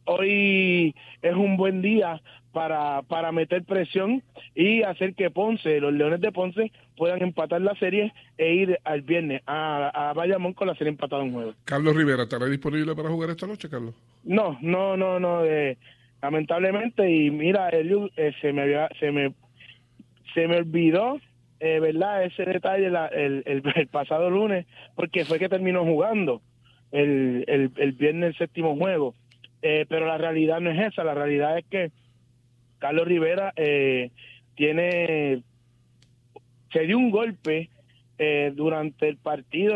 hoy 0.06 0.96
es 1.22 1.34
un 1.36 1.58
buen 1.58 1.82
día 1.82 2.22
para, 2.58 3.04
para 3.04 3.32
meter 3.32 3.64
presión 3.66 4.24
y 4.56 4.82
hacer 4.82 5.14
que 5.14 5.30
Ponce, 5.30 5.80
los 5.80 5.94
Leones 5.94 6.22
de 6.22 6.32
Ponce, 6.32 6.72
puedan 6.96 7.22
empatar 7.22 7.62
la 7.62 7.76
serie 7.76 8.12
e 8.36 8.52
ir 8.52 8.80
al 8.84 9.04
viernes 9.04 9.44
a, 9.46 10.10
a 10.10 10.14
Bayamón 10.14 10.54
con 10.54 10.66
la 10.66 10.74
serie 10.74 10.90
empatada 10.90 11.22
en 11.24 11.34
juego. 11.34 11.54
Carlos 11.66 11.96
Rivera, 11.96 12.24
¿estará 12.24 12.48
disponible 12.48 12.96
para 12.96 13.10
jugar 13.10 13.30
esta 13.30 13.46
noche, 13.46 13.70
Carlos? 13.70 13.94
No, 14.24 14.58
no, 14.64 14.98
no, 14.98 15.20
no. 15.20 15.46
Eh, 15.46 15.78
lamentablemente, 16.20 17.08
y 17.08 17.30
mira, 17.30 17.70
eh, 17.70 18.34
se, 18.42 18.52
me 18.52 18.88
se 19.00 19.12
me 19.12 19.34
se 20.34 20.48
me 20.48 20.58
olvidó, 20.58 21.20
eh, 21.60 21.80
¿verdad? 21.80 22.24
Ese 22.24 22.44
detalle 22.44 22.88
el, 22.88 23.44
el, 23.76 23.88
pasado 23.92 24.32
lunes, 24.32 24.66
porque 24.96 25.26
fue 25.26 25.38
que 25.38 25.48
terminó 25.48 25.84
jugando 25.84 26.42
el, 26.92 27.46
el, 27.46 27.72
el 27.78 27.92
viernes 27.92 28.30
el 28.30 28.38
séptimo 28.40 28.76
juego. 28.76 29.14
Eh, 29.62 29.86
pero 29.88 30.08
la 30.08 30.18
realidad 30.18 30.60
no 30.60 30.72
es 30.72 30.92
esa, 30.92 31.04
la 31.04 31.14
realidad 31.14 31.60
es 31.60 31.66
que 31.66 31.92
Carlos 32.80 33.08
Rivera 33.08 33.54
eh, 33.56 34.12
tiene 34.56 35.44
se 36.72 36.82
dio 36.82 36.98
un 36.98 37.12
golpe 37.12 37.70
eh, 38.18 38.52
durante 38.56 39.08
el 39.08 39.18
partido, 39.18 39.76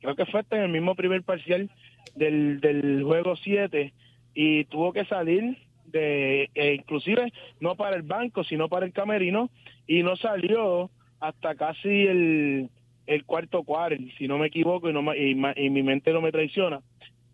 creo 0.00 0.16
que 0.16 0.26
fue 0.26 0.42
en 0.50 0.62
el 0.62 0.68
mismo 0.68 0.94
primer 0.94 1.22
parcial 1.22 1.70
del, 2.14 2.60
del 2.60 3.02
juego 3.02 3.36
7 3.36 3.92
y 4.34 4.64
tuvo 4.66 4.92
que 4.92 5.04
salir 5.04 5.58
de 5.86 6.50
e 6.54 6.74
inclusive 6.74 7.32
no 7.60 7.74
para 7.74 7.96
el 7.96 8.02
banco 8.02 8.44
sino 8.44 8.68
para 8.68 8.86
el 8.86 8.92
camerino 8.92 9.50
y 9.86 10.02
no 10.02 10.16
salió 10.16 10.90
hasta 11.18 11.54
casi 11.54 12.06
el, 12.06 12.68
el 13.06 13.24
cuarto 13.24 13.62
cuarto 13.64 14.02
si 14.18 14.28
no 14.28 14.38
me 14.38 14.48
equivoco 14.48 14.90
y, 14.90 14.92
no, 14.92 15.14
y, 15.14 15.30
y 15.56 15.70
mi 15.70 15.82
mente 15.82 16.12
no 16.12 16.20
me 16.20 16.32
traiciona. 16.32 16.80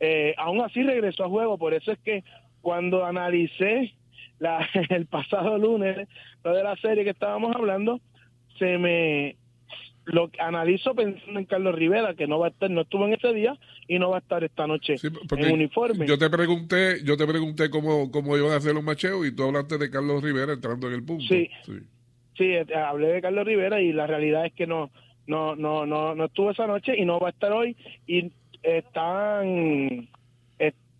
Eh, 0.00 0.34
aún 0.38 0.60
así 0.60 0.82
regresó 0.82 1.24
a 1.24 1.28
juego 1.28 1.58
por 1.58 1.74
eso 1.74 1.92
es 1.92 1.98
que 1.98 2.24
cuando 2.62 3.04
analicé 3.04 3.92
la, 4.38 4.68
el 4.90 5.06
pasado 5.06 5.58
lunes, 5.58 6.08
lo 6.42 6.54
de 6.54 6.62
la 6.62 6.76
serie 6.76 7.04
que 7.04 7.10
estábamos 7.10 7.54
hablando, 7.54 8.00
se 8.58 8.78
me 8.78 9.36
lo 10.06 10.30
analizo 10.38 10.94
pensando 10.94 11.40
en 11.40 11.46
Carlos 11.46 11.74
Rivera 11.74 12.14
que 12.14 12.26
no 12.26 12.38
va 12.38 12.48
a 12.48 12.50
estar 12.50 12.70
no 12.70 12.82
estuvo 12.82 13.06
en 13.06 13.14
ese 13.14 13.32
día 13.32 13.58
y 13.88 13.98
no 13.98 14.10
va 14.10 14.16
a 14.16 14.20
estar 14.20 14.44
esta 14.44 14.66
noche 14.66 14.96
en 15.02 15.52
uniforme. 15.52 16.06
yo 16.06 16.18
te 16.18 16.28
pregunté 16.28 17.02
yo 17.02 17.16
te 17.16 17.26
pregunté 17.26 17.70
cómo 17.70 18.10
cómo 18.10 18.36
iban 18.36 18.52
a 18.52 18.56
hacer 18.56 18.74
los 18.74 18.84
macheos 18.84 19.26
y 19.26 19.34
tú 19.34 19.44
hablaste 19.44 19.78
de 19.78 19.88
Carlos 19.88 20.22
Rivera 20.22 20.52
entrando 20.52 20.88
en 20.88 20.94
el 20.94 21.04
punto. 21.04 21.24
Sí, 21.26 21.48
Sí, 22.36 22.46
eh, 22.46 22.66
hablé 22.74 23.08
de 23.08 23.22
Carlos 23.22 23.46
Rivera 23.46 23.80
y 23.80 23.92
la 23.92 24.06
realidad 24.06 24.46
es 24.46 24.52
que 24.52 24.66
no, 24.66 24.90
no, 25.26 25.54
no, 25.54 25.86
no, 25.86 26.14
no 26.14 26.24
estuvo 26.24 26.50
esa 26.50 26.66
noche 26.66 26.94
y 26.96 27.04
no 27.04 27.20
va 27.20 27.28
a 27.28 27.30
estar 27.30 27.52
hoy 27.52 27.76
y 28.06 28.32
están 28.62 30.08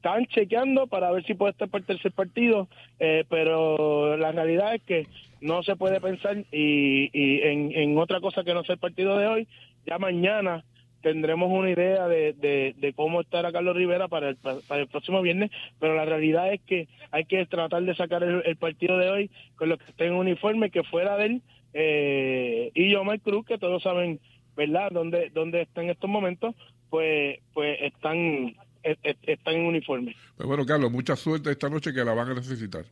están 0.04 0.26
chequeando 0.26 0.86
para 0.86 1.10
ver 1.10 1.24
si 1.24 1.32
puede 1.32 1.52
estar 1.52 1.68
para 1.68 1.80
el 1.80 1.86
tercer 1.86 2.12
partido, 2.12 2.68
eh, 3.00 3.24
pero 3.30 4.18
la 4.18 4.32
realidad 4.32 4.74
es 4.74 4.82
que 4.82 5.06
no 5.40 5.62
se 5.62 5.76
puede 5.76 5.98
pensar 5.98 6.36
y, 6.52 7.08
y 7.12 7.40
en, 7.40 7.72
en, 7.72 7.96
otra 7.96 8.20
cosa 8.20 8.44
que 8.44 8.52
no 8.52 8.64
sea 8.64 8.74
el 8.74 8.80
partido 8.80 9.16
de 9.16 9.26
hoy. 9.26 9.48
Ya 9.86 9.98
mañana 9.98 10.62
tendremos 11.00 11.50
una 11.50 11.70
idea 11.70 12.06
de, 12.06 12.34
de, 12.34 12.92
cómo 12.94 13.22
estará 13.22 13.50
Carlos 13.50 13.76
Rivera 13.76 14.08
para 14.08 14.28
el, 14.28 14.36
para 14.36 14.82
el 14.82 14.88
próximo 14.88 15.22
viernes, 15.22 15.50
pero 15.80 15.94
la 15.94 16.04
realidad 16.04 16.52
es 16.52 16.60
que 16.62 16.86
hay 17.10 17.24
que 17.24 17.46
tratar 17.46 17.82
de 17.82 17.94
sacar 17.94 18.22
el, 18.22 18.56
partido 18.56 18.98
de 18.98 19.08
hoy 19.08 19.30
con 19.56 19.70
los 19.70 19.78
que 19.78 19.90
estén 19.90 20.08
en 20.08 20.14
uniforme, 20.14 20.70
que 20.70 20.82
fuera 20.82 21.16
de 21.16 21.26
él, 21.26 21.42
eh, 21.72 22.70
y 22.74 22.90
Yomar 22.90 23.20
Cruz, 23.20 23.46
que 23.46 23.58
todos 23.58 23.82
saben, 23.82 24.20
¿verdad?, 24.54 24.90
dónde, 24.92 25.30
dónde 25.32 25.62
están 25.62 25.84
en 25.84 25.90
estos 25.90 26.10
momentos, 26.10 26.54
pues, 26.90 27.40
pues 27.54 27.78
están 27.80 28.54
están 28.84 29.54
en 29.54 29.66
uniforme. 29.66 30.14
Pues 30.36 30.46
bueno, 30.46 30.64
Carlos, 30.66 30.90
mucha 30.90 31.16
suerte 31.16 31.50
esta 31.50 31.68
noche 31.68 31.92
que 31.92 32.04
la 32.04 32.14
van 32.14 32.30
a 32.30 32.34
necesitar. 32.34 32.84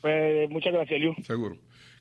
Pues 0.00 0.50
muchas 0.50 0.72
gracias, 0.72 1.00
Liu. 1.00 1.14
Seguro. 1.22 1.56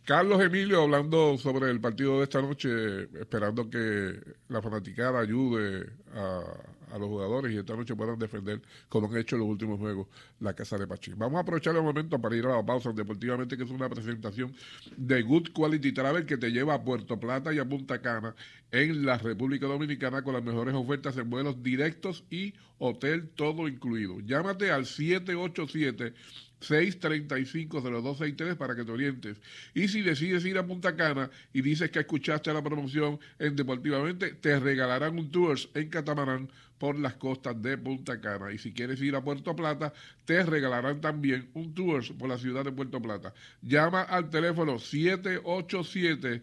Carlos 0.06 0.42
Emilio 0.42 0.82
hablando 0.82 1.38
sobre 1.38 1.70
el 1.70 1.80
partido 1.80 2.18
de 2.18 2.24
esta 2.24 2.42
noche, 2.42 3.04
esperando 3.20 3.70
que 3.70 4.20
la 4.48 4.60
fanaticada 4.60 5.20
ayude 5.20 5.88
a, 6.16 6.98
los 6.98 7.08
jugadores 7.08 7.54
y 7.54 7.58
esta 7.58 7.76
noche 7.76 7.96
puedan 7.96 8.18
defender, 8.18 8.60
como 8.88 9.08
han 9.08 9.18
hecho 9.18 9.36
en 9.36 9.42
los 9.42 9.50
últimos 9.50 9.78
juegos, 9.78 10.08
la 10.40 10.56
Casa 10.56 10.80
de 10.80 10.88
Pachín. 10.88 11.14
Vamos 11.20 11.38
a 11.38 11.42
aprovechar 11.42 11.76
el 11.76 11.84
momento 11.84 12.20
para 12.20 12.36
ir 12.36 12.48
a 12.48 12.56
la 12.56 12.66
pausa 12.66 12.92
deportivamente, 12.92 13.56
que 13.56 13.64
es 13.64 13.70
una 13.70 13.88
presentación 13.88 14.56
de 14.98 15.22
Good 15.22 15.50
Quality 15.54 15.92
Travel 15.92 16.26
que 16.26 16.38
te 16.38 16.52
lleva 16.52 16.74
a 16.74 16.84
Puerto 16.84 17.20
Plata 17.20 17.54
y 17.54 17.60
a 17.60 17.66
Punta 17.66 18.02
Cana 18.02 18.34
en 18.72 19.06
la 19.06 19.20
República 19.20 19.68
Dominicana 19.68 20.24
con 20.24 20.34
las 20.34 20.44
mejores 20.44 20.74
ofertas 20.74 21.16
en 21.18 21.30
vuelos 21.30 21.62
directos 21.62 22.24
y 22.32 22.56
hotel 22.80 23.30
todo 23.36 23.68
incluido. 23.68 24.20
Llámate 24.22 24.72
al 24.72 24.88
787 24.88 26.14
635-0263 26.62 28.56
para 28.56 28.76
que 28.76 28.84
te 28.84 28.92
orientes. 28.92 29.38
Y 29.74 29.88
si 29.88 30.02
decides 30.02 30.46
ir 30.46 30.58
a 30.58 30.66
Punta 30.66 30.96
Cana 30.96 31.30
y 31.54 31.62
dices 31.62 31.92
que 31.92 32.00
escuchaste 32.00 32.54
la 32.54 32.64
promoción 32.64 33.20
en 33.38 33.56
Deportivamente, 33.56 34.34
te 34.34 34.60
regalarán 34.60 35.18
un 35.20 35.32
tour 35.32 35.58
en 35.74 35.90
catamarán 35.90 36.50
por 36.78 36.98
las 36.98 37.16
costas 37.16 37.62
de 37.62 37.78
Punta 37.78 38.22
Cana. 38.22 38.54
Y 38.54 38.58
si 38.58 38.72
quieres 38.72 39.02
ir 39.02 39.16
a 39.16 39.24
Puerto 39.24 39.56
Plata, 39.56 39.94
te 40.26 40.44
regalarán 40.44 41.02
también 41.02 41.50
un 41.54 41.74
tour 41.74 42.04
por 42.18 42.30
la 42.30 42.38
ciudad 42.38 42.64
de 42.64 42.72
Puerto 42.72 43.02
Plata. 43.02 43.34
Llama 43.62 44.04
al 44.04 44.30
teléfono 44.30 44.80
787 44.80 46.42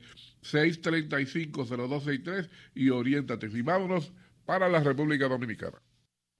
635-0263 0.53 2.49
y 2.75 2.91
oriéntate. 2.91 3.47
Y 3.47 3.63
vámonos 3.63 4.13
para 4.45 4.69
la 4.69 4.81
República 4.81 5.29
Dominicana. 5.29 5.79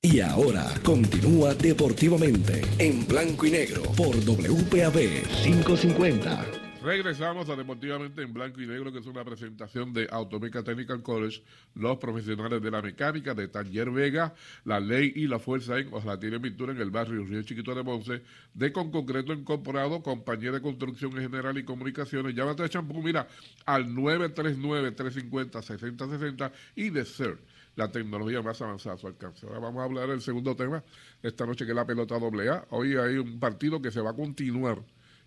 Y 0.00 0.20
ahora 0.20 0.64
continúa 0.84 1.54
deportivamente 1.54 2.62
en 2.78 3.04
blanco 3.04 3.46
y 3.46 3.50
negro 3.50 3.82
por 3.96 4.14
WPAB 4.14 5.26
550. 5.42 6.57
Regresamos 6.88 7.44
a 7.50 7.54
Deportivamente 7.54 8.22
en 8.22 8.32
Blanco 8.32 8.62
y 8.62 8.66
Negro, 8.66 8.90
que 8.90 9.00
es 9.00 9.06
una 9.06 9.22
presentación 9.22 9.92
de 9.92 10.08
Automeca 10.10 10.62
Technical 10.62 11.02
College, 11.02 11.42
los 11.74 11.98
profesionales 11.98 12.62
de 12.62 12.70
la 12.70 12.80
mecánica 12.80 13.34
de 13.34 13.48
Taller 13.48 13.90
Vega, 13.90 14.34
la 14.64 14.80
ley 14.80 15.12
y 15.14 15.26
la 15.26 15.38
fuerza 15.38 15.78
en 15.78 15.90
tiene 16.18 16.40
Pintura 16.40 16.72
en 16.72 16.80
el 16.80 16.90
barrio 16.90 17.26
Río 17.26 17.42
Chiquito 17.42 17.74
de 17.74 17.84
Ponce, 17.84 18.22
de 18.54 18.72
Con 18.72 18.90
Concreto 18.90 19.34
Incorporado, 19.34 20.02
compañía 20.02 20.50
de 20.50 20.62
construcción 20.62 21.12
en 21.18 21.24
general 21.24 21.58
y 21.58 21.62
comunicaciones. 21.62 22.34
Llámate 22.34 22.62
a 22.62 22.70
Champú, 22.70 23.02
mira, 23.02 23.28
al 23.66 23.88
939-350-6060 23.88 26.52
y 26.74 26.88
de 26.88 27.04
CERT 27.04 27.38
la 27.76 27.92
tecnología 27.92 28.40
más 28.40 28.62
avanzada 28.62 28.94
a 28.94 28.98
su 28.98 29.08
alcance. 29.08 29.46
Ahora 29.46 29.58
vamos 29.58 29.82
a 29.82 29.84
hablar 29.84 30.08
del 30.08 30.22
segundo 30.22 30.56
tema 30.56 30.82
esta 31.22 31.44
noche, 31.44 31.66
que 31.66 31.72
es 31.72 31.76
la 31.76 31.84
pelota 31.84 32.14
AA. 32.14 32.64
Hoy 32.70 32.96
hay 32.96 33.18
un 33.18 33.38
partido 33.38 33.82
que 33.82 33.90
se 33.90 34.00
va 34.00 34.12
a 34.12 34.14
continuar 34.14 34.78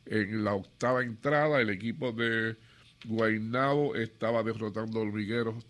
en 0.06 0.44
la 0.44 0.56
octava 0.56 1.04
entrada. 1.04 1.62
El 1.62 1.70
equipo 1.70 2.12
de 2.12 2.56
Guaynabo 3.06 3.96
estaba 3.96 4.44
derrotando 4.44 5.00
a 5.00 5.04
Hormigueros 5.04 5.66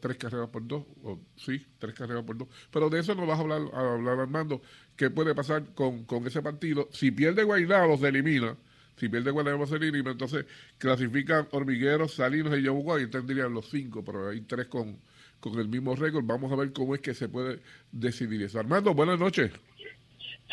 tres 0.00 0.16
carreras 0.16 0.48
por 0.48 0.66
dos, 0.66 0.84
o, 1.02 1.18
sí, 1.36 1.64
tres 1.78 1.94
carreras 1.94 2.24
por 2.24 2.36
dos. 2.36 2.48
Pero 2.70 2.90
de 2.90 3.00
eso 3.00 3.14
nos 3.14 3.26
vas 3.26 3.38
a 3.38 3.42
hablar, 3.42 3.62
a 3.72 3.94
hablar 3.94 4.20
Armando. 4.20 4.60
¿Qué 4.96 5.10
puede 5.10 5.34
pasar 5.34 5.64
con, 5.74 6.06
ese 6.26 6.42
partido? 6.42 6.88
Si 6.92 7.10
pierde 7.10 7.44
Guaynabo, 7.44 7.96
se 7.96 8.08
elimina. 8.08 8.56
Si 8.96 9.08
pierde 9.08 9.30
Guaynabo, 9.30 9.66
se 9.66 9.76
elimina. 9.76 10.10
Entonces 10.10 10.46
clasifican 10.78 11.48
Hormigueros, 11.50 12.14
Salinos 12.14 12.56
y 12.58 12.62
Yabucoa 12.62 13.00
y 13.00 13.08
tendrían 13.08 13.52
los 13.52 13.68
cinco, 13.70 14.04
pero 14.04 14.28
hay 14.28 14.40
tres 14.42 14.66
con 14.66 14.98
con 15.44 15.60
el 15.60 15.68
mismo 15.68 15.94
récord. 15.94 16.24
Vamos 16.24 16.50
a 16.50 16.56
ver 16.56 16.72
cómo 16.72 16.94
es 16.94 17.02
que 17.02 17.12
se 17.12 17.28
puede 17.28 17.58
decidir 17.92 18.42
eso. 18.42 18.58
Armando, 18.58 18.94
buenas 18.94 19.20
noches. 19.20 19.52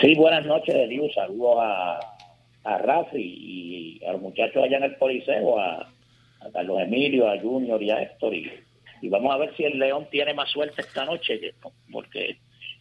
Sí, 0.02 0.16
buenas 0.16 0.46
noches, 0.46 0.76
Eliu. 0.76 1.10
Saludos 1.14 1.56
a, 1.62 2.00
a 2.64 2.78
Rafi 2.78 4.00
y 4.00 4.06
a 4.06 4.14
los 4.14 4.22
muchachos 4.22 4.64
allá 4.64 4.78
en 4.78 4.84
el 4.84 4.98
Coliseo, 4.98 5.60
a, 5.60 5.92
Carlos 6.54 6.80
Emilio, 6.82 7.30
a 7.30 7.40
Junior 7.40 7.82
y 7.82 7.92
a 7.92 8.02
Héctor. 8.02 8.34
Y, 8.34 8.52
vamos 9.10 9.34
a 9.34 9.38
ver 9.38 9.56
si 9.56 9.64
el 9.64 9.78
León 9.78 10.08
tiene 10.10 10.34
más 10.34 10.50
suerte 10.50 10.82
esta 10.82 11.06
noche, 11.06 11.54
porque 11.92 12.38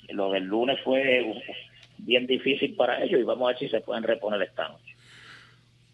lo 0.09 0.31
del 0.33 0.45
lunes 0.45 0.79
fue 0.83 1.35
bien 1.99 2.27
difícil 2.27 2.75
para 2.75 3.03
ellos 3.03 3.21
y 3.21 3.25
vamos 3.25 3.45
a 3.45 3.53
ver 3.53 3.59
si 3.59 3.69
se 3.69 3.81
pueden 3.81 4.03
reponer 4.03 4.43
esta 4.43 4.69
noche. 4.69 4.90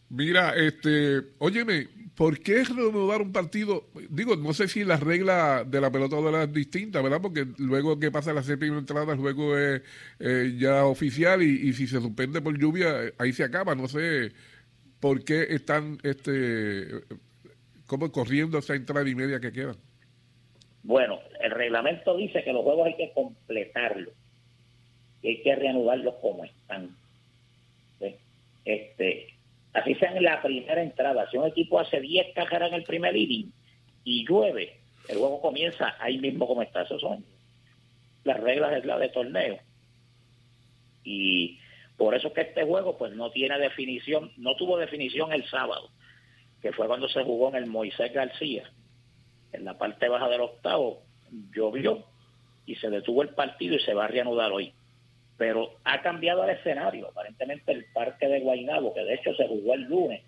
Mira, 0.09 0.55
este, 0.55 1.21
óyeme, 1.38 1.88
¿por 2.16 2.40
qué 2.40 2.64
renovar 2.64 3.21
un 3.23 3.33
partido? 3.33 3.87
Digo, 4.09 4.37
no 4.37 4.55
sé 4.55 4.69
si 4.69 4.85
la 4.85 4.97
regla 4.97 5.64
de 5.64 5.81
la 5.81 5.90
pelota 5.90 6.16
es 6.42 6.53
distinta, 6.53 7.03
¿verdad? 7.03 7.21
Porque 7.21 7.47
luego 7.59 7.99
que 7.99 8.11
pasa 8.11 8.33
la 8.33 8.42
séptima 8.42 8.79
entrada, 8.79 9.14
luego 9.14 9.57
es 9.59 9.83
eh, 10.21 10.55
ya 10.59 10.85
oficial 10.87 11.42
y, 11.42 11.73
si 11.73 11.87
se 11.87 12.01
suspende 12.01 12.40
por 12.40 12.59
lluvia, 12.59 13.12
ahí 13.19 13.33
se 13.33 13.45
acaba. 13.45 13.75
No 13.75 13.88
sé 13.88 14.33
por 15.01 15.25
qué 15.25 15.42
están, 15.51 15.99
este, 16.05 16.87
como 17.87 18.11
corriendo 18.12 18.59
esa 18.59 18.75
entrada 18.75 19.09
y 19.09 19.14
media 19.14 19.40
que 19.40 19.53
queda. 19.53 19.75
Bueno, 20.85 21.19
el 21.40 21.51
reglamento 21.51 22.16
dice 22.16 22.45
que 22.45 22.53
los 22.53 22.62
juegos 22.62 22.87
hay 22.87 22.97
que 22.97 23.12
completarlo. 23.12 24.12
y 25.21 25.29
hay 25.29 25.42
que 25.42 25.57
reanudarlos 25.57 26.14
como 26.23 26.45
están. 26.45 26.97
Este, 28.64 29.36
así 29.77 29.95
sea 29.95 30.12
en 30.12 30.25
la 30.25 30.43
primera 30.43 30.83
entrada. 30.83 31.29
Si 31.31 31.37
un 31.37 31.47
equipo 31.47 31.79
hace 31.79 32.01
10 32.01 32.35
carreras 32.35 32.71
en 32.71 32.77
el 32.77 32.85
primer 32.85 33.17
inning 33.17 33.53
y 34.05 34.27
llueve, 34.27 34.81
el 35.09 35.19
juego 35.19 35.41
comienza 35.41 35.95
ahí 36.01 36.19
mismo 36.19 36.47
como 36.47 36.62
está. 36.62 36.83
Esas 36.83 37.01
son 37.01 37.25
las 38.25 38.41
reglas 38.41 38.71
de, 38.71 38.85
la 38.85 38.99
de 38.99 39.09
torneo. 39.11 39.59
Y 41.05 41.59
por 41.97 42.15
eso 42.15 42.33
que 42.33 42.43
este 42.43 42.65
juego 42.65 42.97
pues 42.97 43.12
no 43.15 43.31
tiene 43.31 43.59
definición, 43.59 44.33
no 44.37 44.57
tuvo 44.57 44.79
definición 44.79 45.33
el 45.33 45.49
sábado, 45.49 45.91
que 46.61 46.73
fue 46.73 46.87
cuando 46.87 47.09
se 47.09 47.23
jugó 47.23 47.49
en 47.51 47.57
el 47.57 47.67
Moisés 47.67 48.12
García, 48.12 48.71
en 49.53 49.65
la 49.65 49.79
parte 49.79 50.09
baja 50.09 50.29
del 50.29 50.41
octavo, 50.41 51.03
llovió 51.55 52.05
y 52.65 52.75
se 52.77 52.91
detuvo 52.91 53.23
el 53.23 53.31
partido 53.31 53.77
y 53.77 53.81
se 53.81 53.95
va 53.95 54.07
a 54.07 54.09
reanudar 54.09 54.53
hoy. 54.53 54.73
Pero 55.37 55.70
ha 55.85 56.01
cambiado 56.03 56.44
el 56.44 56.51
escenario. 56.51 57.09
Aparentemente 57.09 57.72
el 57.72 57.85
parque 57.92 58.27
de 58.27 58.40
Guaynabo, 58.40 58.94
que 58.94 59.05
de 59.05 59.14
hecho 59.14 59.35
se 59.35 59.46
jugó 59.46 59.75
el 59.75 59.83
lunes, 59.83 60.22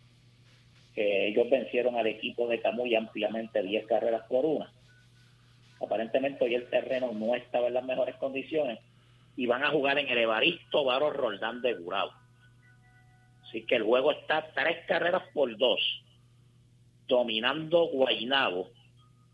que 0.95 1.29
ellos 1.29 1.49
vencieron 1.49 1.97
al 1.97 2.07
equipo 2.07 2.47
de 2.49 2.61
Camuy 2.61 2.95
ampliamente 2.95 3.63
10 3.63 3.87
carreras 3.87 4.23
por 4.29 4.45
una. 4.45 4.73
Aparentemente 5.81 6.45
hoy 6.45 6.55
el 6.55 6.69
terreno 6.69 7.13
no 7.13 7.35
estaba 7.35 7.69
en 7.69 7.75
las 7.75 7.85
mejores 7.85 8.17
condiciones 8.17 8.81
y 9.37 9.47
van 9.47 9.63
a 9.63 9.71
jugar 9.71 9.99
en 9.99 10.09
el 10.09 10.19
Evaristo 10.19 10.85
Varo 10.85 11.11
Roldán 11.11 11.63
de 11.63 11.75
Gurao. 11.75 12.11
Así 13.45 13.65
que 13.65 13.77
el 13.77 13.85
juego 13.85 14.11
está 14.11 14.51
tres 14.53 14.85
carreras 14.87 15.23
por 15.33 15.57
dos, 15.57 15.81
dominando 17.07 17.87
Guaynabo. 17.87 18.69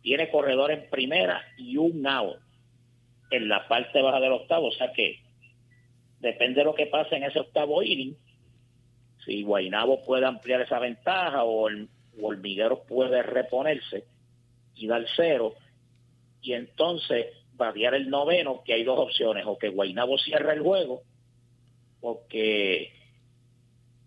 Tiene 0.03 0.31
corredor 0.31 0.71
en 0.71 0.89
primera 0.91 1.43
y 1.57 1.79
un 1.79 2.07
out 2.07 2.39
en 3.31 3.49
la 3.49 3.67
parte 3.67 4.03
baja 4.03 4.21
del 4.21 4.33
octavo. 4.33 4.69
O 4.69 4.73
sea 4.73 4.93
que 4.93 5.24
depende 6.25 6.61
de 6.61 6.65
lo 6.65 6.75
que 6.75 6.87
pase 6.87 7.17
en 7.17 7.25
ese 7.25 7.39
octavo 7.39 7.83
inning. 7.83 8.17
Si 9.25 9.43
Guaynabo 9.43 10.03
puede 10.05 10.27
ampliar 10.27 10.61
esa 10.61 10.79
ventaja 10.79 11.45
o 11.45 11.69
el 11.69 11.89
Hormiguero 12.21 12.83
puede 12.85 13.23
reponerse 13.23 14.05
y 14.75 14.87
dar 14.87 15.05
cero. 15.17 15.55
Y 16.41 16.53
entonces 16.53 17.27
variar 17.55 17.95
el 17.95 18.11
noveno, 18.11 18.63
que 18.65 18.75
hay 18.75 18.85
dos 18.85 18.99
opciones, 18.99 19.45
o 19.47 19.59
que 19.59 19.69
Guaynabo 19.69 20.19
cierre 20.19 20.55
el 20.55 20.61
juego, 20.61 21.03
o 22.01 22.27
que 22.29 22.93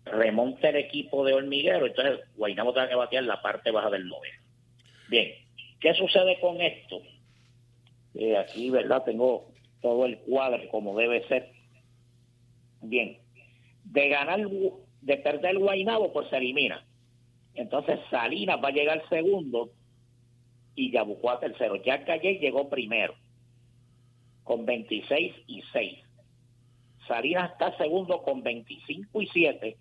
remonte 0.04 0.68
el 0.68 0.76
equipo 0.76 1.24
de 1.24 1.34
hormiguero, 1.34 1.86
entonces 1.86 2.20
Guaynabo 2.36 2.72
tiene 2.72 2.88
que 2.88 2.94
batear 2.94 3.24
la 3.24 3.42
parte 3.42 3.70
baja 3.70 3.90
del 3.90 4.06
noveno. 4.06 4.38
Bien, 5.08 5.32
¿qué 5.80 5.94
sucede 5.94 6.38
con 6.40 6.60
esto? 6.60 7.00
Eh, 8.14 8.36
aquí, 8.36 8.70
¿verdad? 8.70 9.02
Tengo 9.04 9.48
todo 9.80 10.06
el 10.06 10.18
cuadro 10.18 10.68
como 10.70 10.96
debe 10.96 11.26
ser. 11.28 11.50
Bien, 12.80 13.18
de 13.84 14.08
ganar, 14.08 14.48
de 15.00 15.16
perder 15.16 15.52
el 15.52 15.58
Guaynabo, 15.58 16.12
pues 16.12 16.28
se 16.28 16.36
elimina. 16.36 16.84
Entonces 17.54 17.98
Salinas 18.10 18.58
va 18.62 18.68
a 18.68 18.72
llegar 18.72 19.02
segundo 19.08 19.70
y 20.74 20.92
Yabucoa 20.92 21.40
tercero. 21.40 21.76
Ya 21.82 22.04
Calle 22.04 22.38
llegó 22.38 22.68
primero 22.68 23.14
con 24.44 24.64
26 24.64 25.34
y 25.46 25.62
6. 25.72 25.98
Salinas 27.06 27.52
está 27.52 27.76
segundo 27.76 28.22
con 28.22 28.42
25 28.42 29.22
y 29.22 29.26
7 29.26 29.76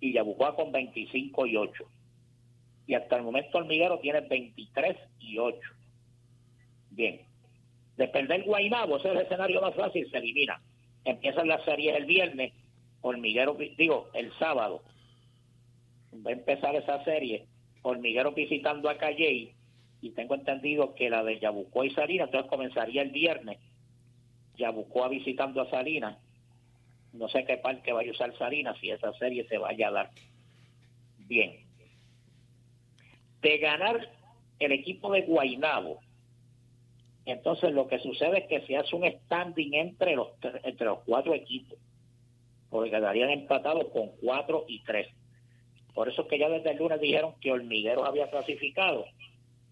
y 0.00 0.12
Yabucoa 0.12 0.54
con 0.54 0.70
25 0.70 1.46
y 1.46 1.56
8. 1.56 1.84
Y 2.86 2.94
hasta 2.94 3.16
el 3.16 3.22
momento 3.22 3.58
Hormiguero 3.58 3.98
tiene 3.98 4.20
23 4.20 4.96
y 5.20 5.38
8. 5.38 5.58
Bien. 6.90 7.20
De 7.96 8.08
perder 8.08 8.44
Guaynabo, 8.44 8.96
ese 8.96 9.08
es 9.08 9.14
el 9.14 9.22
escenario 9.22 9.60
más 9.60 9.74
fácil, 9.74 10.08
se 10.10 10.18
elimina. 10.18 10.60
Empiezan 11.04 11.48
las 11.48 11.64
series 11.64 11.96
el 11.96 12.06
viernes, 12.06 12.52
Hormiguero, 13.00 13.56
digo, 13.76 14.08
el 14.14 14.32
sábado. 14.38 14.82
Va 16.14 16.30
a 16.30 16.34
empezar 16.34 16.76
esa 16.76 17.02
serie, 17.04 17.46
Hormiguero 17.82 18.32
visitando 18.32 18.88
a 18.88 18.96
Calley, 18.96 19.54
y 20.00 20.10
tengo 20.10 20.34
entendido 20.34 20.94
que 20.94 21.10
la 21.10 21.22
de 21.22 21.38
Yabucoa 21.38 21.86
y 21.86 21.90
Salinas, 21.90 22.26
entonces 22.26 22.50
comenzaría 22.50 23.02
el 23.02 23.10
viernes 23.10 23.58
Yabucoa 24.56 25.08
visitando 25.08 25.60
a 25.60 25.70
Salinas. 25.70 26.18
No 27.12 27.28
sé 27.28 27.44
qué 27.44 27.56
parque 27.56 27.92
vaya 27.92 28.10
a 28.10 28.14
usar 28.14 28.36
Salinas 28.36 28.76
si 28.78 28.90
esa 28.90 29.12
serie 29.14 29.46
se 29.48 29.58
vaya 29.58 29.88
a 29.88 29.92
dar. 29.92 30.10
Bien. 31.18 31.64
De 33.40 33.58
ganar 33.58 34.08
el 34.58 34.72
equipo 34.72 35.12
de 35.12 35.22
Guainabo, 35.22 36.00
entonces 37.24 37.72
lo 37.72 37.86
que 37.86 37.98
sucede 37.98 38.38
es 38.38 38.46
que 38.48 38.66
se 38.66 38.76
hace 38.76 38.96
un 38.96 39.10
standing 39.10 39.74
entre 39.74 40.16
los, 40.16 40.28
entre 40.64 40.86
los 40.86 41.00
cuatro 41.04 41.34
equipos, 41.34 41.78
porque 42.70 42.90
quedarían 42.90 43.30
empatados 43.30 43.86
con 43.92 44.10
cuatro 44.22 44.64
y 44.68 44.82
tres. 44.82 45.08
Por 45.94 46.08
eso 46.08 46.26
que 46.26 46.38
ya 46.38 46.48
desde 46.48 46.70
el 46.70 46.78
lunes 46.78 47.00
dijeron 47.00 47.34
que 47.40 47.52
Hormigueros 47.52 48.08
había 48.08 48.30
clasificado. 48.30 49.04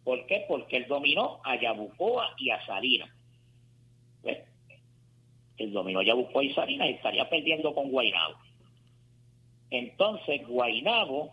¿Por 0.04 0.26
qué? 0.26 0.44
Porque 0.48 0.76
él 0.76 0.86
dominó 0.86 1.40
a 1.44 1.60
Yabucoa 1.60 2.34
y 2.38 2.50
a 2.50 2.64
Salinas 2.66 3.10
el 5.60 5.72
dominó 5.72 6.02
Yabucoa 6.02 6.42
y 6.42 6.54
Salinas 6.54 6.88
y 6.88 6.92
estaría 6.92 7.28
perdiendo 7.28 7.74
con 7.74 7.90
Guainabo. 7.90 8.34
Entonces 9.70 10.46
Guainabo 10.46 11.30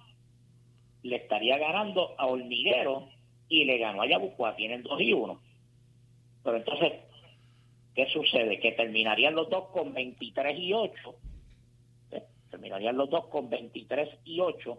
le 1.04 1.16
estaría 1.16 1.58
ganando 1.58 2.14
a 2.18 2.28
Hormiguero 2.28 3.08
y 3.48 3.64
le 3.64 3.78
ganó 3.78 4.02
a 4.02 4.08
Yabucoa, 4.08 4.56
tienen 4.56 4.84
dos 4.84 5.00
y 5.00 5.14
uno. 5.14 5.40
Pero 6.48 6.60
entonces, 6.60 6.94
¿qué 7.94 8.08
sucede? 8.08 8.58
Que 8.62 8.72
terminarían 8.72 9.36
los 9.36 9.50
dos 9.50 9.66
con 9.74 9.94
23 9.94 10.58
y 10.58 10.72
8. 10.72 11.16
¿Eh? 12.12 12.24
Terminarían 12.50 12.96
los 12.96 13.10
dos 13.10 13.28
con 13.28 13.50
23 13.50 14.20
y 14.24 14.40
8. 14.40 14.78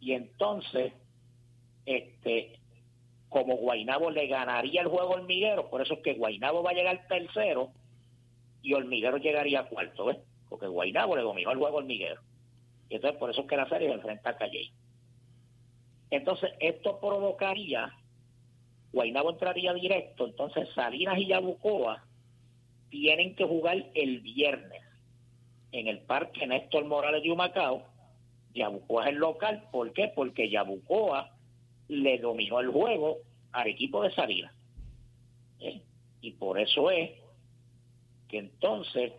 Y 0.00 0.14
entonces, 0.14 0.92
este, 1.86 2.58
como 3.28 3.54
Guainabo 3.54 4.10
le 4.10 4.26
ganaría 4.26 4.80
el 4.80 4.88
juego 4.88 5.10
Hormiguero, 5.10 5.70
por 5.70 5.80
eso 5.80 5.94
es 5.94 6.00
que 6.00 6.14
Guainabo 6.14 6.64
va 6.64 6.70
a 6.70 6.74
llegar 6.74 7.06
tercero 7.06 7.70
y 8.60 8.74
Hormiguero 8.74 9.18
llegaría 9.18 9.60
a 9.60 9.68
cuarto, 9.68 10.06
¿ves? 10.06 10.18
Porque 10.48 10.66
Guaynabo 10.66 11.14
le 11.14 11.22
dominó 11.22 11.52
el 11.52 11.58
juego 11.58 11.76
a 11.76 11.80
Hormiguero. 11.82 12.20
Y 12.88 12.96
entonces 12.96 13.16
por 13.20 13.30
eso 13.30 13.42
es 13.42 13.46
que 13.46 13.56
la 13.56 13.68
serie 13.68 13.90
se 13.90 13.94
enfrenta 13.94 14.30
a 14.30 14.36
Calle. 14.36 14.72
Entonces 16.10 16.50
esto 16.58 16.98
provocaría, 16.98 17.92
Guaynabo 18.94 19.30
entraría 19.30 19.74
directo, 19.74 20.26
entonces 20.26 20.68
Salinas 20.74 21.18
y 21.18 21.26
Yabucoa 21.26 22.04
tienen 22.90 23.34
que 23.34 23.44
jugar 23.44 23.90
el 23.94 24.20
viernes 24.20 24.82
en 25.72 25.88
el 25.88 25.98
Parque 26.00 26.46
Néstor 26.46 26.84
Morales 26.86 27.22
de 27.22 27.30
Humacao. 27.30 27.82
Yabucoa 28.54 29.04
es 29.04 29.10
el 29.10 29.16
local, 29.16 29.68
¿por 29.72 29.92
qué? 29.92 30.12
Porque 30.14 30.48
Yabucoa 30.48 31.36
le 31.88 32.18
dominó 32.18 32.60
el 32.60 32.68
juego 32.68 33.18
al 33.52 33.66
equipo 33.66 34.02
de 34.02 34.12
Salinas. 34.12 34.54
¿Eh? 35.60 35.82
Y 36.20 36.32
por 36.32 36.58
eso 36.58 36.90
es 36.90 37.10
entonces 38.38 39.12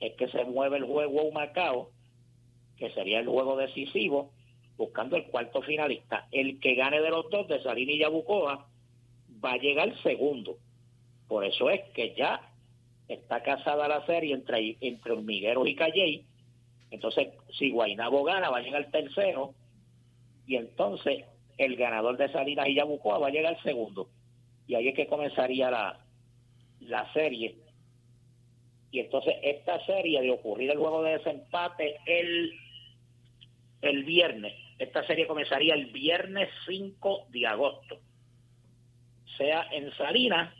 es 0.00 0.14
que 0.14 0.28
se 0.28 0.44
mueve 0.44 0.78
el 0.78 0.84
juego 0.84 1.28
a 1.28 1.32
Macao, 1.32 1.90
que 2.76 2.90
sería 2.90 3.20
el 3.20 3.28
juego 3.28 3.56
decisivo, 3.56 4.32
buscando 4.76 5.16
el 5.16 5.24
cuarto 5.26 5.62
finalista. 5.62 6.26
El 6.32 6.58
que 6.60 6.74
gane 6.74 7.00
de 7.00 7.10
los 7.10 7.30
dos, 7.30 7.46
de 7.48 7.62
Salina 7.62 7.92
y 7.92 7.98
Yabucoa, 7.98 8.66
va 9.44 9.52
a 9.52 9.58
llegar 9.58 9.96
segundo. 10.02 10.56
Por 11.28 11.44
eso 11.44 11.70
es 11.70 11.80
que 11.90 12.14
ya 12.14 12.52
está 13.08 13.42
casada 13.42 13.88
la 13.88 14.04
serie 14.06 14.34
entre, 14.34 14.76
entre 14.80 15.12
Hormigueros 15.12 15.68
y 15.68 15.74
Calley. 15.74 16.24
Entonces, 16.90 17.28
si 17.58 17.70
Guainabo 17.70 18.22
gana, 18.24 18.50
va 18.50 18.58
a 18.58 18.62
llegar 18.62 18.90
tercero. 18.90 19.54
Y 20.46 20.56
entonces 20.56 21.24
el 21.58 21.76
ganador 21.76 22.16
de 22.16 22.30
Salinas 22.32 22.68
y 22.68 22.74
Yabucoa 22.74 23.18
va 23.18 23.28
a 23.28 23.30
llegar 23.30 23.62
segundo. 23.62 24.08
Y 24.66 24.74
ahí 24.74 24.88
es 24.88 24.94
que 24.94 25.06
comenzaría 25.06 25.70
la, 25.70 26.00
la 26.80 27.12
serie 27.12 27.56
y 28.92 29.00
entonces 29.00 29.34
esta 29.42 29.84
serie 29.86 30.20
de 30.20 30.30
ocurrir 30.30 30.70
el 30.70 30.78
juego 30.78 31.02
de 31.02 31.12
desempate 31.12 31.96
el, 32.04 32.52
el 33.80 34.04
viernes, 34.04 34.52
esta 34.78 35.04
serie 35.06 35.26
comenzaría 35.26 35.74
el 35.74 35.86
viernes 35.86 36.50
5 36.66 37.26
de 37.30 37.46
agosto, 37.46 37.98
sea 39.36 39.68
en 39.72 39.92
Salinas 39.96 40.54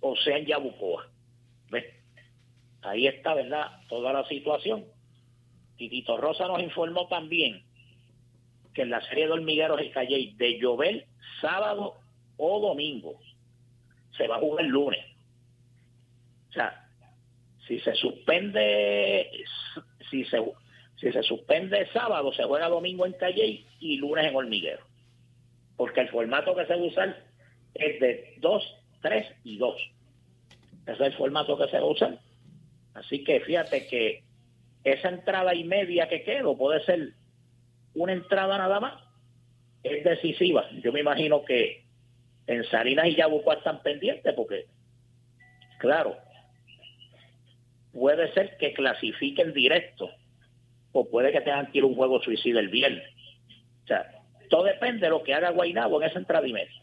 o 0.00 0.16
sea 0.16 0.36
en 0.36 0.46
Yabucoa. 0.46 1.08
¿Ves? 1.70 1.84
Ahí 2.82 3.06
está, 3.06 3.34
¿verdad? 3.34 3.80
Toda 3.88 4.12
la 4.12 4.26
situación. 4.26 4.84
Titito 5.76 6.16
Rosa 6.16 6.46
nos 6.48 6.62
informó 6.62 7.06
también 7.08 7.64
que 8.74 8.82
en 8.82 8.90
la 8.90 9.00
serie 9.08 9.26
de 9.26 9.32
hormigueros 9.32 9.80
y 9.82 9.90
Calle 9.90 10.32
de 10.36 10.58
llover 10.58 11.06
sábado 11.40 11.96
o 12.36 12.60
domingo 12.60 13.18
se 14.16 14.26
va 14.26 14.36
a 14.36 14.40
jugar 14.40 14.64
el 14.64 14.70
lunes. 14.70 15.04
O 16.50 16.52
sea, 16.52 16.86
si 17.66 17.78
se 17.80 17.94
suspende, 17.94 19.30
si 20.10 20.24
se, 20.24 20.42
si 20.96 21.12
se 21.12 21.22
suspende 21.22 21.88
sábado, 21.92 22.32
se 22.32 22.44
juega 22.44 22.68
domingo 22.68 23.06
en 23.06 23.12
Calle 23.12 23.64
y 23.80 23.96
lunes 23.96 24.26
en 24.26 24.36
Hormiguero. 24.36 24.84
Porque 25.76 26.00
el 26.00 26.08
formato 26.10 26.54
que 26.54 26.66
se 26.66 26.74
va 26.74 26.82
a 26.82 26.84
usar 26.84 27.31
es 27.74 28.00
de 28.00 28.34
2, 28.38 28.76
3 29.02 29.26
y 29.44 29.58
2. 29.58 29.76
Ese 30.86 30.92
es 30.92 31.00
el 31.00 31.14
formato 31.14 31.56
que 31.56 31.68
se 31.68 31.78
va 31.78 31.86
a 31.86 31.90
usar. 31.90 32.18
Así 32.94 33.24
que 33.24 33.40
fíjate 33.40 33.86
que 33.86 34.22
esa 34.84 35.08
entrada 35.08 35.54
y 35.54 35.64
media 35.64 36.08
que 36.08 36.22
quedó 36.22 36.56
puede 36.56 36.84
ser 36.84 37.12
una 37.94 38.12
entrada 38.12 38.58
nada 38.58 38.80
más, 38.80 38.94
es 39.82 40.04
decisiva. 40.04 40.68
Yo 40.82 40.92
me 40.92 41.00
imagino 41.00 41.44
que 41.44 41.84
en 42.46 42.64
Salinas 42.64 43.06
y 43.06 43.16
Yabucoa 43.16 43.54
están 43.54 43.82
pendientes 43.82 44.34
porque, 44.34 44.66
claro, 45.78 46.16
puede 47.92 48.32
ser 48.32 48.56
que 48.58 48.72
clasifiquen 48.72 49.52
directo 49.52 50.10
o 50.92 51.08
puede 51.08 51.32
que 51.32 51.40
tengan 51.40 51.70
que 51.70 51.78
ir 51.78 51.84
un 51.84 51.94
juego 51.94 52.22
suicida 52.22 52.60
el 52.60 52.68
viernes. 52.68 53.08
O 53.84 53.86
sea, 53.86 54.22
todo 54.50 54.64
depende 54.64 55.06
de 55.06 55.10
lo 55.10 55.22
que 55.22 55.34
haga 55.34 55.50
Guaynabo 55.50 56.02
en 56.02 56.08
esa 56.08 56.18
entrada 56.18 56.46
y 56.46 56.52
media. 56.52 56.81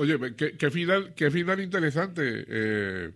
Oye, 0.00 0.16
qué, 0.34 0.70
final, 0.70 1.12
qué 1.14 1.30
final 1.30 1.60
interesante, 1.60 2.22
eh, 2.48 3.10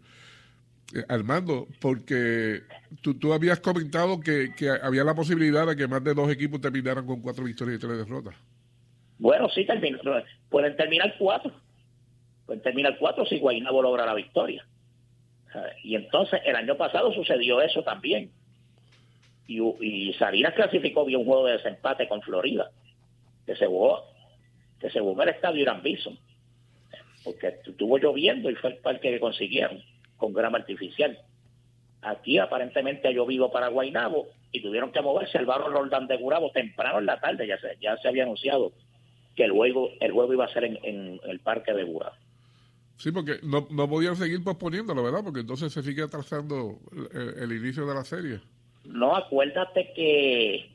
eh, 0.95 1.05
Armando, 1.09 1.67
porque 1.81 2.61
tú, 3.01 3.19
tú 3.19 3.33
habías 3.33 3.61
comentado 3.61 4.21
que, 4.21 4.51
había 4.83 5.03
la 5.03 5.15
posibilidad 5.15 5.67
de 5.67 5.77
que 5.77 5.89
más 5.89 6.05
de 6.05 6.13
dos 6.13 6.31
equipos 6.31 6.61
terminaran 6.61 7.07
con 7.07 7.23
cuatro 7.23 7.45
victorias 7.45 7.79
y 7.79 7.81
tres 7.81 7.97
derrotas. 7.97 8.35
Bueno, 9.19 9.49
sí, 9.49 9.67
pueden 10.51 10.77
terminar 10.77 11.15
cuatro. 11.19 11.53
Pueden 12.45 12.63
terminar 12.63 12.99
cuatro 12.99 13.25
si 13.25 13.39
Guaynabo 13.39 13.81
logra 13.81 14.05
la 14.05 14.13
victoria. 14.13 14.67
Y 15.83 15.95
entonces 15.95 16.43
el 16.45 16.55
año 16.55 16.77
pasado 16.77 17.15
sucedió 17.15 17.63
eso 17.63 17.83
también. 17.83 18.31
Y, 19.47 19.63
y 19.81 20.13
Salinas 20.19 20.53
clasificó 20.53 21.07
bien 21.07 21.21
un 21.21 21.27
juego 21.27 21.47
de 21.47 21.53
desempate 21.53 22.07
con 22.09 22.21
Florida, 22.21 22.71
que 23.47 23.57
se 23.57 23.65
jugó, 23.65 24.05
que 24.79 24.91
se 24.91 25.01
jugó 25.01 25.23
el 25.23 25.31
estadio 25.31 25.63
Irán 25.63 25.83
Bison 25.83 26.19
porque 27.25 27.49
estuvo 27.67 27.99
lloviendo 27.99 28.51
y 28.51 28.55
fue 28.57 28.71
el 28.71 28.77
parque 28.77 29.11
que 29.11 29.21
consiguieron 29.21 29.83
con 30.17 30.33
grama 30.33 30.59
artificial. 30.59 31.19
Aquí 32.03 32.39
aparentemente 32.39 33.09
ha 33.09 33.13
llovido 33.13 33.51
para 33.51 33.69
Guaynabo 33.69 34.29
y 34.53 34.61
tuvieron 34.61 34.93
que 34.93 35.01
moverse 35.01 35.39
al 35.39 35.47
barrio 35.47 35.69
Roldán 35.69 36.07
de 36.07 36.19
Gurabo 36.19 36.51
temprano 36.53 36.99
en 36.99 37.07
la 37.07 37.19
tarde, 37.19 37.47
ya 37.47 37.59
se, 37.59 37.77
ya 37.81 37.97
se 37.97 38.09
había 38.09 38.25
anunciado 38.25 38.73
que 39.35 39.45
el 39.45 39.53
juego, 39.53 39.91
el 40.01 40.13
juego 40.13 40.33
iba 40.35 40.45
a 40.45 40.53
ser 40.53 40.65
en, 40.65 41.21
el 41.25 41.41
parque 41.41 41.73
de 41.73 41.85
Gurabo. 41.85 42.15
Sí, 42.99 43.11
porque 43.11 43.39
no, 43.43 43.67
no 43.71 43.89
podían 43.89 44.15
seguir 44.15 44.45
posponiéndolo, 44.45 45.03
¿verdad? 45.03 45.25
Porque 45.25 45.41
entonces 45.41 45.73
se 45.73 45.83
sigue 45.83 46.03
atrasando 46.03 46.79
el, 47.13 47.43
el 47.43 47.53
inicio 47.59 47.87
de 47.87 47.95
la 47.95 48.05
serie. 48.05 48.41
No, 48.85 49.17
acuérdate 49.17 49.93
que 49.95 50.71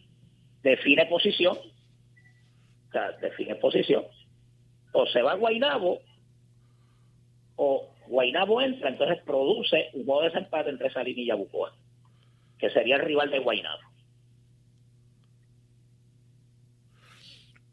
define 0.63 1.05
posición. 1.05 1.55
O 1.55 2.91
sea, 2.91 3.11
define 3.21 3.55
posición. 3.55 4.03
O 4.91 5.05
se 5.05 5.21
va 5.21 5.33
a 5.33 5.35
Guaynabo 5.35 6.01
o 7.61 7.93
Guainabo 8.07 8.61
entra, 8.61 8.89
entonces 8.89 9.21
produce 9.25 9.89
un 9.93 10.05
modo 10.05 10.21
de 10.21 10.29
desempate 10.29 10.69
entre 10.69 10.89
Salín 10.91 11.19
y 11.19 11.25
Yabucoa, 11.25 11.75
que 12.57 12.69
sería 12.69 12.95
el 12.95 13.01
rival 13.01 13.29
de 13.29 13.39
Guainabo. 13.39 13.81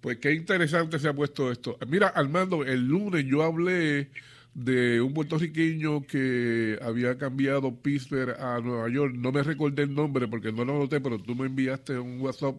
Pues 0.00 0.18
qué 0.18 0.32
interesante 0.32 0.98
se 0.98 1.08
ha 1.08 1.14
puesto 1.14 1.52
esto. 1.52 1.78
Mira, 1.86 2.08
Armando, 2.08 2.64
el 2.64 2.86
lunes 2.86 3.24
yo 3.26 3.44
hablé 3.44 4.10
de 4.54 5.00
un 5.00 5.14
puertorriqueño 5.14 6.04
que 6.04 6.78
había 6.82 7.16
cambiado 7.16 7.72
Pittsburgh 7.76 8.34
a 8.40 8.58
Nueva 8.60 8.88
York. 8.88 9.14
No 9.14 9.30
me 9.30 9.44
recordé 9.44 9.84
el 9.84 9.94
nombre 9.94 10.26
porque 10.26 10.50
no 10.50 10.64
lo 10.64 10.80
noté, 10.80 11.00
pero 11.00 11.18
tú 11.18 11.36
me 11.36 11.46
enviaste 11.46 11.96
un 11.96 12.20
WhatsApp 12.20 12.56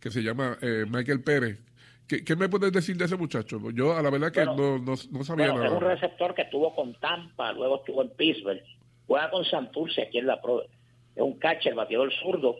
que 0.00 0.10
se 0.10 0.24
llama 0.24 0.58
eh, 0.60 0.86
Michael 0.90 1.20
Pérez, 1.20 1.60
¿Qué, 2.06 2.36
me 2.36 2.50
puedes 2.50 2.70
decir 2.70 2.96
de 2.96 3.06
ese 3.06 3.16
muchacho? 3.16 3.58
Yo 3.72 3.96
a 3.96 4.02
la 4.02 4.10
verdad 4.10 4.30
que 4.30 4.44
no, 4.44 4.78
no, 4.78 5.24
sabía 5.24 5.48
nada. 5.48 5.66
Es 5.66 5.72
un 5.72 5.80
receptor 5.80 6.34
que 6.34 6.42
estuvo 6.42 6.74
con 6.74 6.94
Tampa, 6.94 7.52
luego 7.52 7.76
estuvo 7.76 8.02
en 8.02 8.10
Pittsburgh, 8.10 8.62
juega 9.06 9.30
con 9.30 9.44
Santurce 9.44 10.02
aquí 10.02 10.18
en 10.18 10.26
la 10.26 10.40
Pro. 10.40 10.62
Es 10.62 11.22
un 11.22 11.38
catcher, 11.38 11.74
bateador 11.74 12.12
zurdo. 12.22 12.56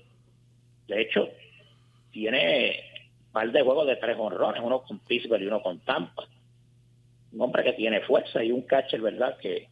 De 0.89 1.03
hecho, 1.03 1.29
tiene 2.11 2.81
un 3.27 3.33
par 3.33 3.53
de 3.53 3.63
juegos 3.63 3.87
de 3.87 3.97
tres 3.97 4.17
honrones, 4.19 4.63
uno 4.65 4.83
con 4.83 5.01
Pittsburgh 5.01 5.43
y 5.43 5.47
uno 5.47 5.63
con 5.63 5.81
Tampa. 5.81 6.25
Un 7.33 7.41
hombre 7.43 7.65
que 7.65 7.75
tiene 7.75 8.01
fuerza 8.01 8.43
y 8.43 8.51
un 8.51 8.63
catcher, 8.63 9.03
¿verdad? 9.03 9.37
Que, 9.39 9.69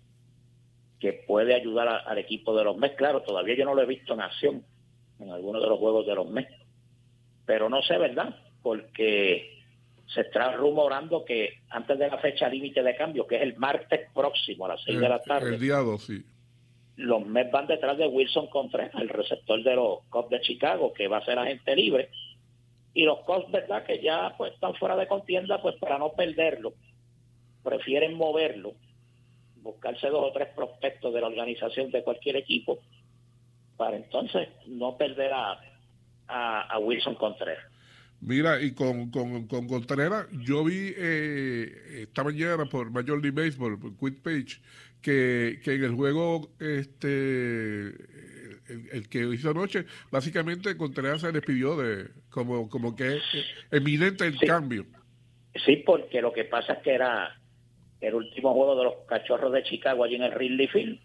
que 1.01 1.15
puede 1.15 1.55
ayudar 1.55 1.89
al 1.89 2.19
equipo 2.19 2.55
de 2.55 2.65
los 2.65 2.77
Mets. 2.77 2.97
Claro, 2.97 3.23
todavía 3.23 3.57
yo 3.57 3.65
no 3.65 3.75
lo 3.75 3.83
he 3.83 3.87
visto 3.87 4.13
en 4.13 4.21
acción 4.21 4.65
en 5.19 5.31
alguno 5.31 5.61
de 5.61 5.69
los 5.69 5.79
juegos 5.79 6.07
de 6.07 6.15
los 6.15 6.29
Mets. 6.29 6.53
Pero 7.47 7.71
no 7.71 7.81
sé, 7.83 7.97
¿verdad? 7.97 8.37
Porque 8.63 9.52
se 10.15 10.23
está 10.23 10.53
rumorando 10.53 11.25
que 11.25 11.61
antes 11.71 11.99
de 11.99 12.09
la 12.09 12.19
fecha 12.19 12.49
límite 12.49 12.83
de 12.83 12.97
cambio, 12.97 13.27
que 13.27 13.37
es 13.37 13.43
el 13.43 13.57
martes 13.57 14.09
próximo 14.13 14.67
a 14.67 14.71
las 14.71 14.83
6 14.85 15.01
de 15.01 15.09
la 15.09 15.21
tarde. 15.21 15.55
El 15.55 15.61
día 15.61 15.77
2, 15.77 16.03
sí. 16.03 16.25
Los 16.97 17.27
Mets 17.27 17.51
van 17.51 17.67
detrás 17.67 17.97
de 17.97 18.07
Wilson 18.07 18.49
Contreras, 18.49 18.95
el 19.01 19.09
receptor 19.09 19.63
de 19.63 19.75
los 19.75 20.05
Cubs 20.11 20.29
de 20.29 20.41
Chicago, 20.43 20.93
que 20.93 21.09
va 21.09 21.19
a 21.19 21.25
ser 21.25 21.39
agente 21.39 21.75
libre. 21.75 22.11
Y 22.93 23.05
los 23.05 23.21
Cubs, 23.21 23.51
¿verdad? 23.51 23.85
Que 23.85 24.03
ya 24.03 24.35
pues 24.37 24.53
están 24.53 24.75
fuera 24.75 24.97
de 24.97 25.09
contienda, 25.09 25.63
pues 25.63 25.77
para 25.77 25.99
no 25.99 26.13
perderlo, 26.13 26.75
prefieren 27.63 28.15
moverlo, 28.15 28.75
buscarse 29.63 30.09
dos 30.09 30.25
o 30.29 30.33
tres 30.33 30.49
prospectos 30.55 31.15
de 31.15 31.21
la 31.23 31.29
organización 31.29 31.91
de 31.91 32.03
cualquier 32.03 32.37
equipo, 32.37 32.81
para 33.79 33.97
entonces 33.97 34.49
no 34.67 34.99
perder 34.99 35.33
a, 35.33 35.59
a 36.29 36.79
Wilson 36.79 37.15
Contreras. 37.15 37.72
Mira, 38.25 38.63
y 38.63 38.73
con, 38.73 39.11
con, 39.11 39.49
con 39.49 39.67
Contreras, 39.67 40.29
yo 40.31 40.63
vi 40.63 40.95
eh, 40.97 42.03
esta 42.03 42.23
mañana 42.23 42.67
por 42.67 42.89
Major 42.93 43.21
League 43.21 43.33
Baseball, 43.33 43.81
por 43.81 43.97
Quit 43.97 44.23
Page, 44.23 44.63
que, 45.01 45.61
que 45.65 45.75
en 45.75 45.83
el 45.83 45.93
juego 45.93 46.49
este 46.61 47.89
el, 48.69 49.09
que 49.09 49.27
hizo 49.35 49.51
anoche, 49.51 49.87
básicamente 50.13 50.77
Contreras 50.77 51.23
se 51.23 51.33
despidió 51.33 51.77
de 51.77 52.11
como, 52.31 52.69
como 52.69 52.95
que 52.95 53.17
es 53.17 53.23
eminente 53.73 54.25
el 54.25 54.39
cambio. 54.39 54.87
Sí, 55.67 55.83
porque 55.85 56.23
lo 56.23 56.33
que 56.33 56.45
pasa 56.45 56.75
es 56.75 56.83
que 56.83 56.95
era 56.95 57.37
el 58.01 58.15
último 58.15 58.55
juego 58.55 58.77
de 58.77 58.85
los 58.85 58.95
cachorros 59.09 59.53
de 59.53 59.65
Chicago 59.65 60.05
allí 60.05 60.15
en 60.15 60.23
el 60.23 60.33
Ridley 60.33 60.69
Field. 60.69 61.01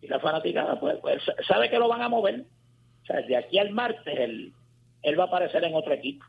Y 0.00 0.06
la 0.06 0.20
fanaticada, 0.20 0.78
pues, 0.78 0.96
pues 1.00 1.22
sabe 1.46 1.68
que 1.68 1.78
lo 1.78 1.88
van 1.88 2.02
a 2.02 2.08
mover. 2.08 2.44
O 3.02 3.06
sea, 3.06 3.20
de 3.22 3.36
aquí 3.36 3.58
al 3.58 3.70
martes 3.70 4.14
él, 4.16 4.52
él 5.02 5.18
va 5.18 5.24
a 5.24 5.26
aparecer 5.26 5.64
en 5.64 5.74
otro 5.74 5.92
equipo. 5.92 6.24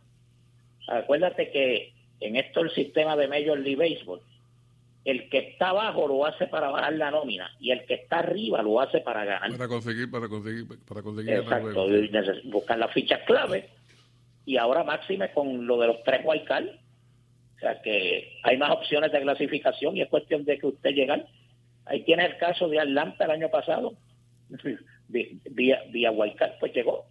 Acuérdate 0.88 1.52
que 1.52 1.94
en 2.20 2.36
esto 2.36 2.62
el 2.62 2.72
sistema 2.72 3.16
de 3.16 3.28
Major 3.28 3.60
League 3.60 3.76
Baseball, 3.76 4.22
el 5.06 5.30
que 5.30 5.38
está 5.38 5.70
abajo 5.70 6.08
lo 6.08 6.26
hace 6.26 6.48
para 6.48 6.70
bajar 6.70 6.94
la 6.94 7.12
nómina 7.12 7.50
y 7.60 7.72
el 7.72 7.86
que 7.86 7.94
está 7.94 8.20
arriba 8.20 8.62
lo 8.62 8.82
hace 8.82 9.00
para 9.00 9.24
ganar. 9.24 9.52
Para 9.52 9.68
conseguir, 9.68 10.12
para 10.12 10.28
conseguir, 10.28 10.68
para 10.86 11.02
conseguir. 11.02 11.34
Exacto, 11.34 11.88
buscar 12.46 12.78
las 12.78 12.92
fichas 12.92 13.22
clave 13.26 13.70
y 14.46 14.58
ahora 14.58 14.84
máxime 14.84 15.32
con 15.32 15.68
lo 15.68 15.80
de 15.80 15.88
los 15.88 16.04
tres 16.04 16.22
wildcards. 16.26 16.72
O 17.56 17.60
sea 17.60 17.82
que 17.82 18.34
hay 18.44 18.58
más 18.58 18.72
opciones 18.72 19.12
de 19.12 19.22
clasificación 19.22 19.98
y 19.98 20.02
es 20.02 20.10
cuestión 20.10 20.46
de 20.46 20.58
que 20.58 20.68
usted 20.68 20.92
llegue. 20.92 21.26
Ahí 21.86 22.04
tiene 22.04 22.26
el 22.26 22.38
caso 22.38 22.68
de 22.68 22.80
Atlanta 22.80 23.26
el 23.26 23.32
año 23.32 23.50
pasado. 23.50 23.94
vía, 25.08 25.84
vía 25.90 26.12
wildcard, 26.12 26.60
pues 26.60 26.74
llegó. 26.74 27.06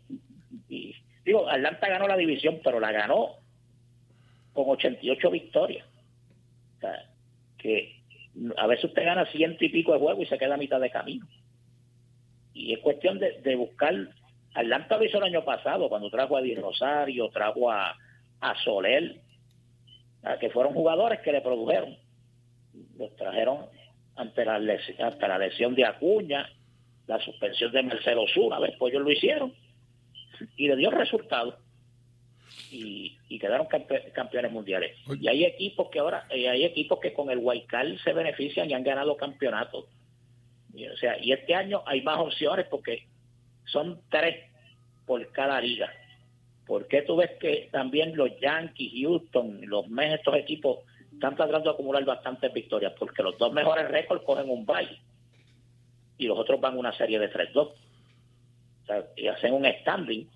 Y, 0.69 0.95
digo, 1.25 1.49
Atlanta 1.49 1.89
ganó 1.89 2.07
la 2.09 2.17
división, 2.17 2.61
pero 2.63 2.79
la 2.79 2.93
ganó 2.93 3.37
con 4.57 4.69
88 4.69 5.31
victorias. 5.31 5.87
O 6.77 6.81
sea, 6.81 7.11
que 7.59 8.03
a 8.57 8.67
veces 8.67 8.87
usted 8.87 9.05
gana 9.05 9.25
ciento 9.27 9.65
y 9.65 9.69
pico 9.69 9.93
de 9.93 10.01
juego 10.01 10.23
y 10.23 10.27
se 10.27 10.39
queda 10.39 10.55
a 10.55 10.59
mitad 10.59 10.81
de 10.81 10.91
camino. 10.91 11.27
Y 12.53 12.73
es 12.73 12.81
cuestión 12.81 13.19
de, 13.19 13.57
buscar. 13.57 13.95
Atlanta 14.55 14.97
lo 14.97 15.05
hizo 15.05 15.19
el 15.19 15.25
año 15.25 15.45
pasado, 15.45 15.89
cuando 15.89 16.11
trajo 16.11 16.37
a 16.37 16.43
Di 16.43 16.55
Rosario, 16.55 17.29
trajo 17.29 17.71
a, 17.71 17.95
Soler, 18.65 19.17
que 20.41 20.51
fueron 20.51 20.73
jugadores 20.73 21.21
que 21.21 21.33
le 21.33 21.41
produjeron. 21.41 21.97
Los 22.99 23.15
trajeron 23.17 23.67
ante 24.17 24.45
la, 24.45 24.59
lesión, 24.59 25.03
ante 25.03 25.29
la 25.29 25.39
lesión 25.39 25.75
de 25.75 25.85
Acuña, 25.85 26.49
la 27.07 27.21
suspensión 27.21 27.73
de 27.73 27.83
Marcelo 27.83 28.27
Zuna, 28.33 28.59
pues 28.79 28.93
ellos 28.93 29.05
lo 29.05 29.13
hicieron 29.13 29.55
y 30.57 30.69
le 30.69 30.77
dio 30.77 30.91
resultado 30.91 31.59
y, 33.29 33.39
quedaron 33.39 33.67
campeones 34.15 34.53
mundiales. 34.53 34.97
Y 35.21 35.29
hay 35.29 35.45
equipos 35.45 35.89
que 35.91 35.99
ahora, 35.99 36.27
eh, 36.31 36.49
hay 36.49 36.65
equipos 36.65 36.99
que 37.01 37.13
con 37.13 37.31
el 37.31 37.39
Guaycal 37.39 37.99
se 38.03 38.13
benefician 38.13 38.71
y 38.71 38.75
han 38.75 38.83
ganado 38.83 39.17
campeonatos. 39.17 39.87
Y, 40.75 40.87
o 40.87 40.97
sea, 40.97 41.17
y 41.23 41.33
este 41.33 41.55
año 41.55 41.83
hay 41.87 42.03
más 42.03 42.19
opciones 42.19 42.67
porque 42.69 43.07
son 43.67 44.01
tres 44.11 44.45
por 45.07 45.31
cada 45.33 45.61
liga. 45.61 45.91
¿Por 46.67 46.89
qué 46.89 47.03
tú 47.03 47.17
ves 47.17 47.31
que 47.41 47.69
también 47.71 48.17
los 48.17 48.31
Yankees, 48.41 48.93
Houston, 49.01 49.61
los 49.63 49.89
Mets, 49.89 50.15
estos 50.15 50.35
equipos 50.37 50.79
están 51.13 51.37
tratando 51.37 51.71
de 51.71 51.75
acumular 51.75 52.05
bastantes 52.05 52.53
victorias? 52.53 52.93
Porque 52.99 53.23
los 53.23 53.39
dos 53.39 53.53
mejores 53.53 53.89
récords 53.89 54.25
cogen 54.25 54.51
un 54.51 54.67
bye 54.67 54.99
y 56.19 56.27
los 56.27 56.39
otros 56.39 56.61
van 56.61 56.77
una 56.77 56.93
serie 56.97 57.19
de 57.19 57.31
3-2. 57.31 57.57
O 57.57 57.75
sea, 58.87 59.05
y 59.17 59.29
hacen 59.29 59.53
un 59.53 59.65
standing 59.81 60.29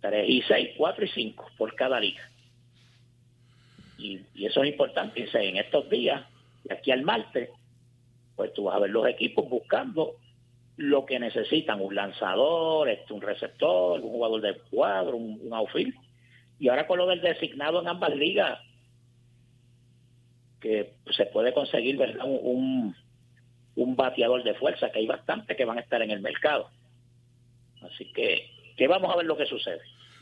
3 0.00 0.28
y 0.28 0.42
6, 0.42 0.70
4 0.76 1.04
y 1.04 1.08
5 1.08 1.46
por 1.56 1.74
cada 1.74 2.00
liga. 2.00 2.22
Y, 3.98 4.20
eso 4.44 4.62
es 4.62 4.70
importante. 4.70 5.26
en 5.32 5.56
estos 5.56 5.88
días, 5.88 6.24
de 6.64 6.74
aquí 6.74 6.90
al 6.90 7.02
martes, 7.02 7.50
pues 8.34 8.52
tú 8.52 8.64
vas 8.64 8.76
a 8.76 8.80
ver 8.80 8.90
los 8.90 9.06
equipos 9.06 9.48
buscando 9.48 10.16
lo 10.76 11.06
que 11.06 11.18
necesitan, 11.18 11.80
un 11.80 11.94
lanzador, 11.94 12.88
este, 12.90 13.14
un 13.14 13.22
receptor, 13.22 14.00
un 14.00 14.10
jugador 14.10 14.42
de 14.42 14.58
cuadro, 14.70 15.16
un, 15.16 15.40
un 15.42 15.54
outfield. 15.54 15.94
Y 16.58 16.68
ahora 16.68 16.86
con 16.86 16.98
lo 16.98 17.06
del 17.06 17.22
designado 17.22 17.80
en 17.80 17.88
ambas 17.88 18.14
ligas, 18.14 18.60
que 20.60 20.94
se 21.16 21.26
puede 21.26 21.52
conseguir 21.52 21.96
¿verdad? 21.96 22.24
Un, 22.26 22.94
un 23.76 23.96
bateador 23.96 24.42
de 24.42 24.54
fuerza, 24.54 24.90
que 24.90 24.98
hay 24.98 25.06
bastante 25.06 25.54
que 25.54 25.64
van 25.64 25.78
a 25.78 25.82
estar 25.82 26.02
en 26.02 26.10
el 26.10 26.20
mercado. 26.20 26.70
Así 27.82 28.10
que, 28.12 28.50
que 28.76 28.88
vamos 28.88 29.12
a 29.12 29.16
ver 29.16 29.26
lo 29.26 29.36
que 29.36 29.46
sucede. 29.46 29.80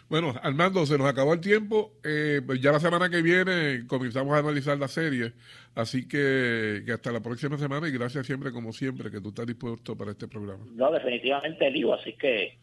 Bueno, 0.08 0.34
Armando, 0.42 0.84
se 0.84 0.98
nos 0.98 1.08
acabó 1.08 1.32
el 1.32 1.40
tiempo. 1.40 1.92
Eh, 2.04 2.42
pues 2.44 2.60
ya 2.60 2.72
la 2.72 2.80
semana 2.80 3.08
que 3.08 3.22
viene 3.22 3.86
comenzamos 3.86 4.34
a 4.34 4.38
analizar 4.38 4.78
la 4.78 4.88
serie. 4.88 5.32
Así 5.74 6.06
que, 6.06 6.82
que, 6.84 6.92
hasta 6.92 7.10
la 7.10 7.20
próxima 7.20 7.56
semana 7.56 7.88
y 7.88 7.92
gracias 7.92 8.26
siempre, 8.26 8.52
como 8.52 8.72
siempre, 8.72 9.10
que 9.10 9.20
tú 9.20 9.30
estás 9.30 9.46
dispuesto 9.46 9.96
para 9.96 10.10
este 10.10 10.28
programa. 10.28 10.64
No, 10.72 10.90
definitivamente, 10.92 11.70
Lío. 11.70 11.94
Así 11.94 12.12
que 12.14 12.58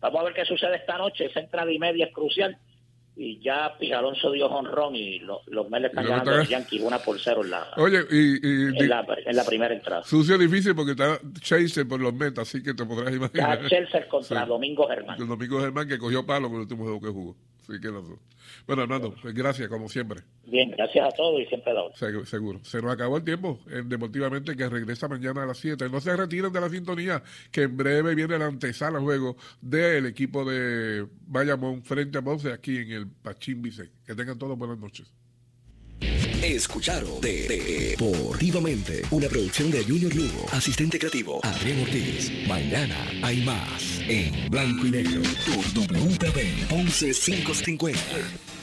vamos 0.00 0.20
a 0.20 0.24
ver 0.24 0.34
qué 0.34 0.44
sucede 0.44 0.76
esta 0.76 0.98
noche. 0.98 1.26
Esa 1.26 1.40
entrada 1.40 1.72
y 1.72 1.78
media 1.78 2.06
es 2.06 2.12
crucial 2.12 2.58
y 3.16 3.38
ya 3.40 3.76
Alonso 3.96 4.32
dio 4.32 4.46
honrón 4.46 4.96
y 4.96 5.20
los, 5.20 5.38
los 5.46 5.70
Mets 5.70 5.86
están 5.86 6.04
ganando 6.04 6.32
a 6.32 6.36
los 6.38 6.48
Yankees 6.48 6.82
una 6.82 6.98
por 6.98 7.18
cero 7.20 7.42
en 7.44 7.50
la, 7.50 7.68
Oye, 7.76 8.00
y, 8.10 8.46
y, 8.46 8.78
en, 8.78 8.88
la, 8.88 9.06
en 9.24 9.36
la 9.36 9.44
primera 9.44 9.72
entrada. 9.72 10.02
Sucio 10.02 10.36
difícil 10.36 10.74
porque 10.74 10.92
está 10.92 11.20
Chase 11.40 11.84
por 11.84 12.00
los 12.00 12.12
Mets, 12.12 12.38
así 12.40 12.62
que 12.62 12.74
te 12.74 12.84
podrás 12.84 13.14
imaginar. 13.14 13.56
Está 13.56 13.68
Chelsea 13.68 14.08
contra 14.08 14.40
sí. 14.42 14.48
Domingo 14.48 14.88
Germán. 14.88 15.20
El 15.20 15.28
Domingo 15.28 15.60
Germán 15.60 15.88
que 15.88 15.98
cogió 15.98 16.26
palo 16.26 16.48
con 16.48 16.56
el 16.56 16.62
último 16.62 16.84
juego 16.84 17.00
que 17.00 17.08
jugó. 17.08 17.36
Así 17.68 17.80
que 17.80 17.88
los 17.88 18.08
dos. 18.08 18.18
Bueno, 18.66 18.82
Armando, 18.82 19.14
pues 19.20 19.34
gracias, 19.34 19.68
como 19.68 19.88
siempre. 19.88 20.22
Bien, 20.46 20.70
gracias 20.70 21.06
a 21.06 21.16
todos 21.16 21.40
y 21.40 21.46
siempre 21.46 21.72
dado. 21.72 21.92
Seguro, 21.94 22.26
seguro. 22.26 22.60
Se 22.62 22.80
nos 22.82 22.92
acabó 22.92 23.16
el 23.16 23.24
tiempo 23.24 23.60
en 23.70 23.88
Deportivamente 23.88 24.56
que 24.56 24.68
regresa 24.68 25.08
mañana 25.08 25.44
a 25.44 25.46
las 25.46 25.58
7. 25.58 25.88
No 25.88 26.00
se 26.00 26.14
retiren 26.16 26.52
de 26.52 26.60
la 26.60 26.68
sintonía, 26.68 27.22
que 27.50 27.62
en 27.62 27.76
breve 27.76 28.14
viene 28.14 28.38
la 28.38 28.46
antesala 28.46 29.00
juego 29.00 29.36
del 29.60 30.06
equipo 30.06 30.44
de 30.44 31.06
Bayamón 31.26 31.82
frente 31.82 32.18
a 32.18 32.22
Ponce 32.22 32.52
aquí 32.52 32.76
en 32.76 32.92
el 32.92 33.06
Pachín 33.08 33.62
Vicente. 33.62 33.92
Que 34.06 34.14
tengan 34.14 34.38
todos 34.38 34.58
buenas 34.58 34.78
noches. 34.78 35.12
Escucharon 36.42 37.20
de, 37.22 37.48
de, 37.48 37.96
Deportivamente, 37.98 39.02
una 39.10 39.28
producción 39.28 39.70
de 39.70 39.82
Junior 39.82 40.14
Lugo, 40.14 40.46
asistente 40.52 40.98
creativo 40.98 41.40
Adrián 41.42 41.80
Ortiz. 41.80 42.30
Mañana 42.46 42.96
hay 43.22 43.42
más 43.44 43.93
en 44.08 44.50
blanco 44.50 44.86
y 44.86 44.90
negro 44.90 45.22
por 45.46 45.64
WPB 45.74 46.72
11550. 46.72 48.53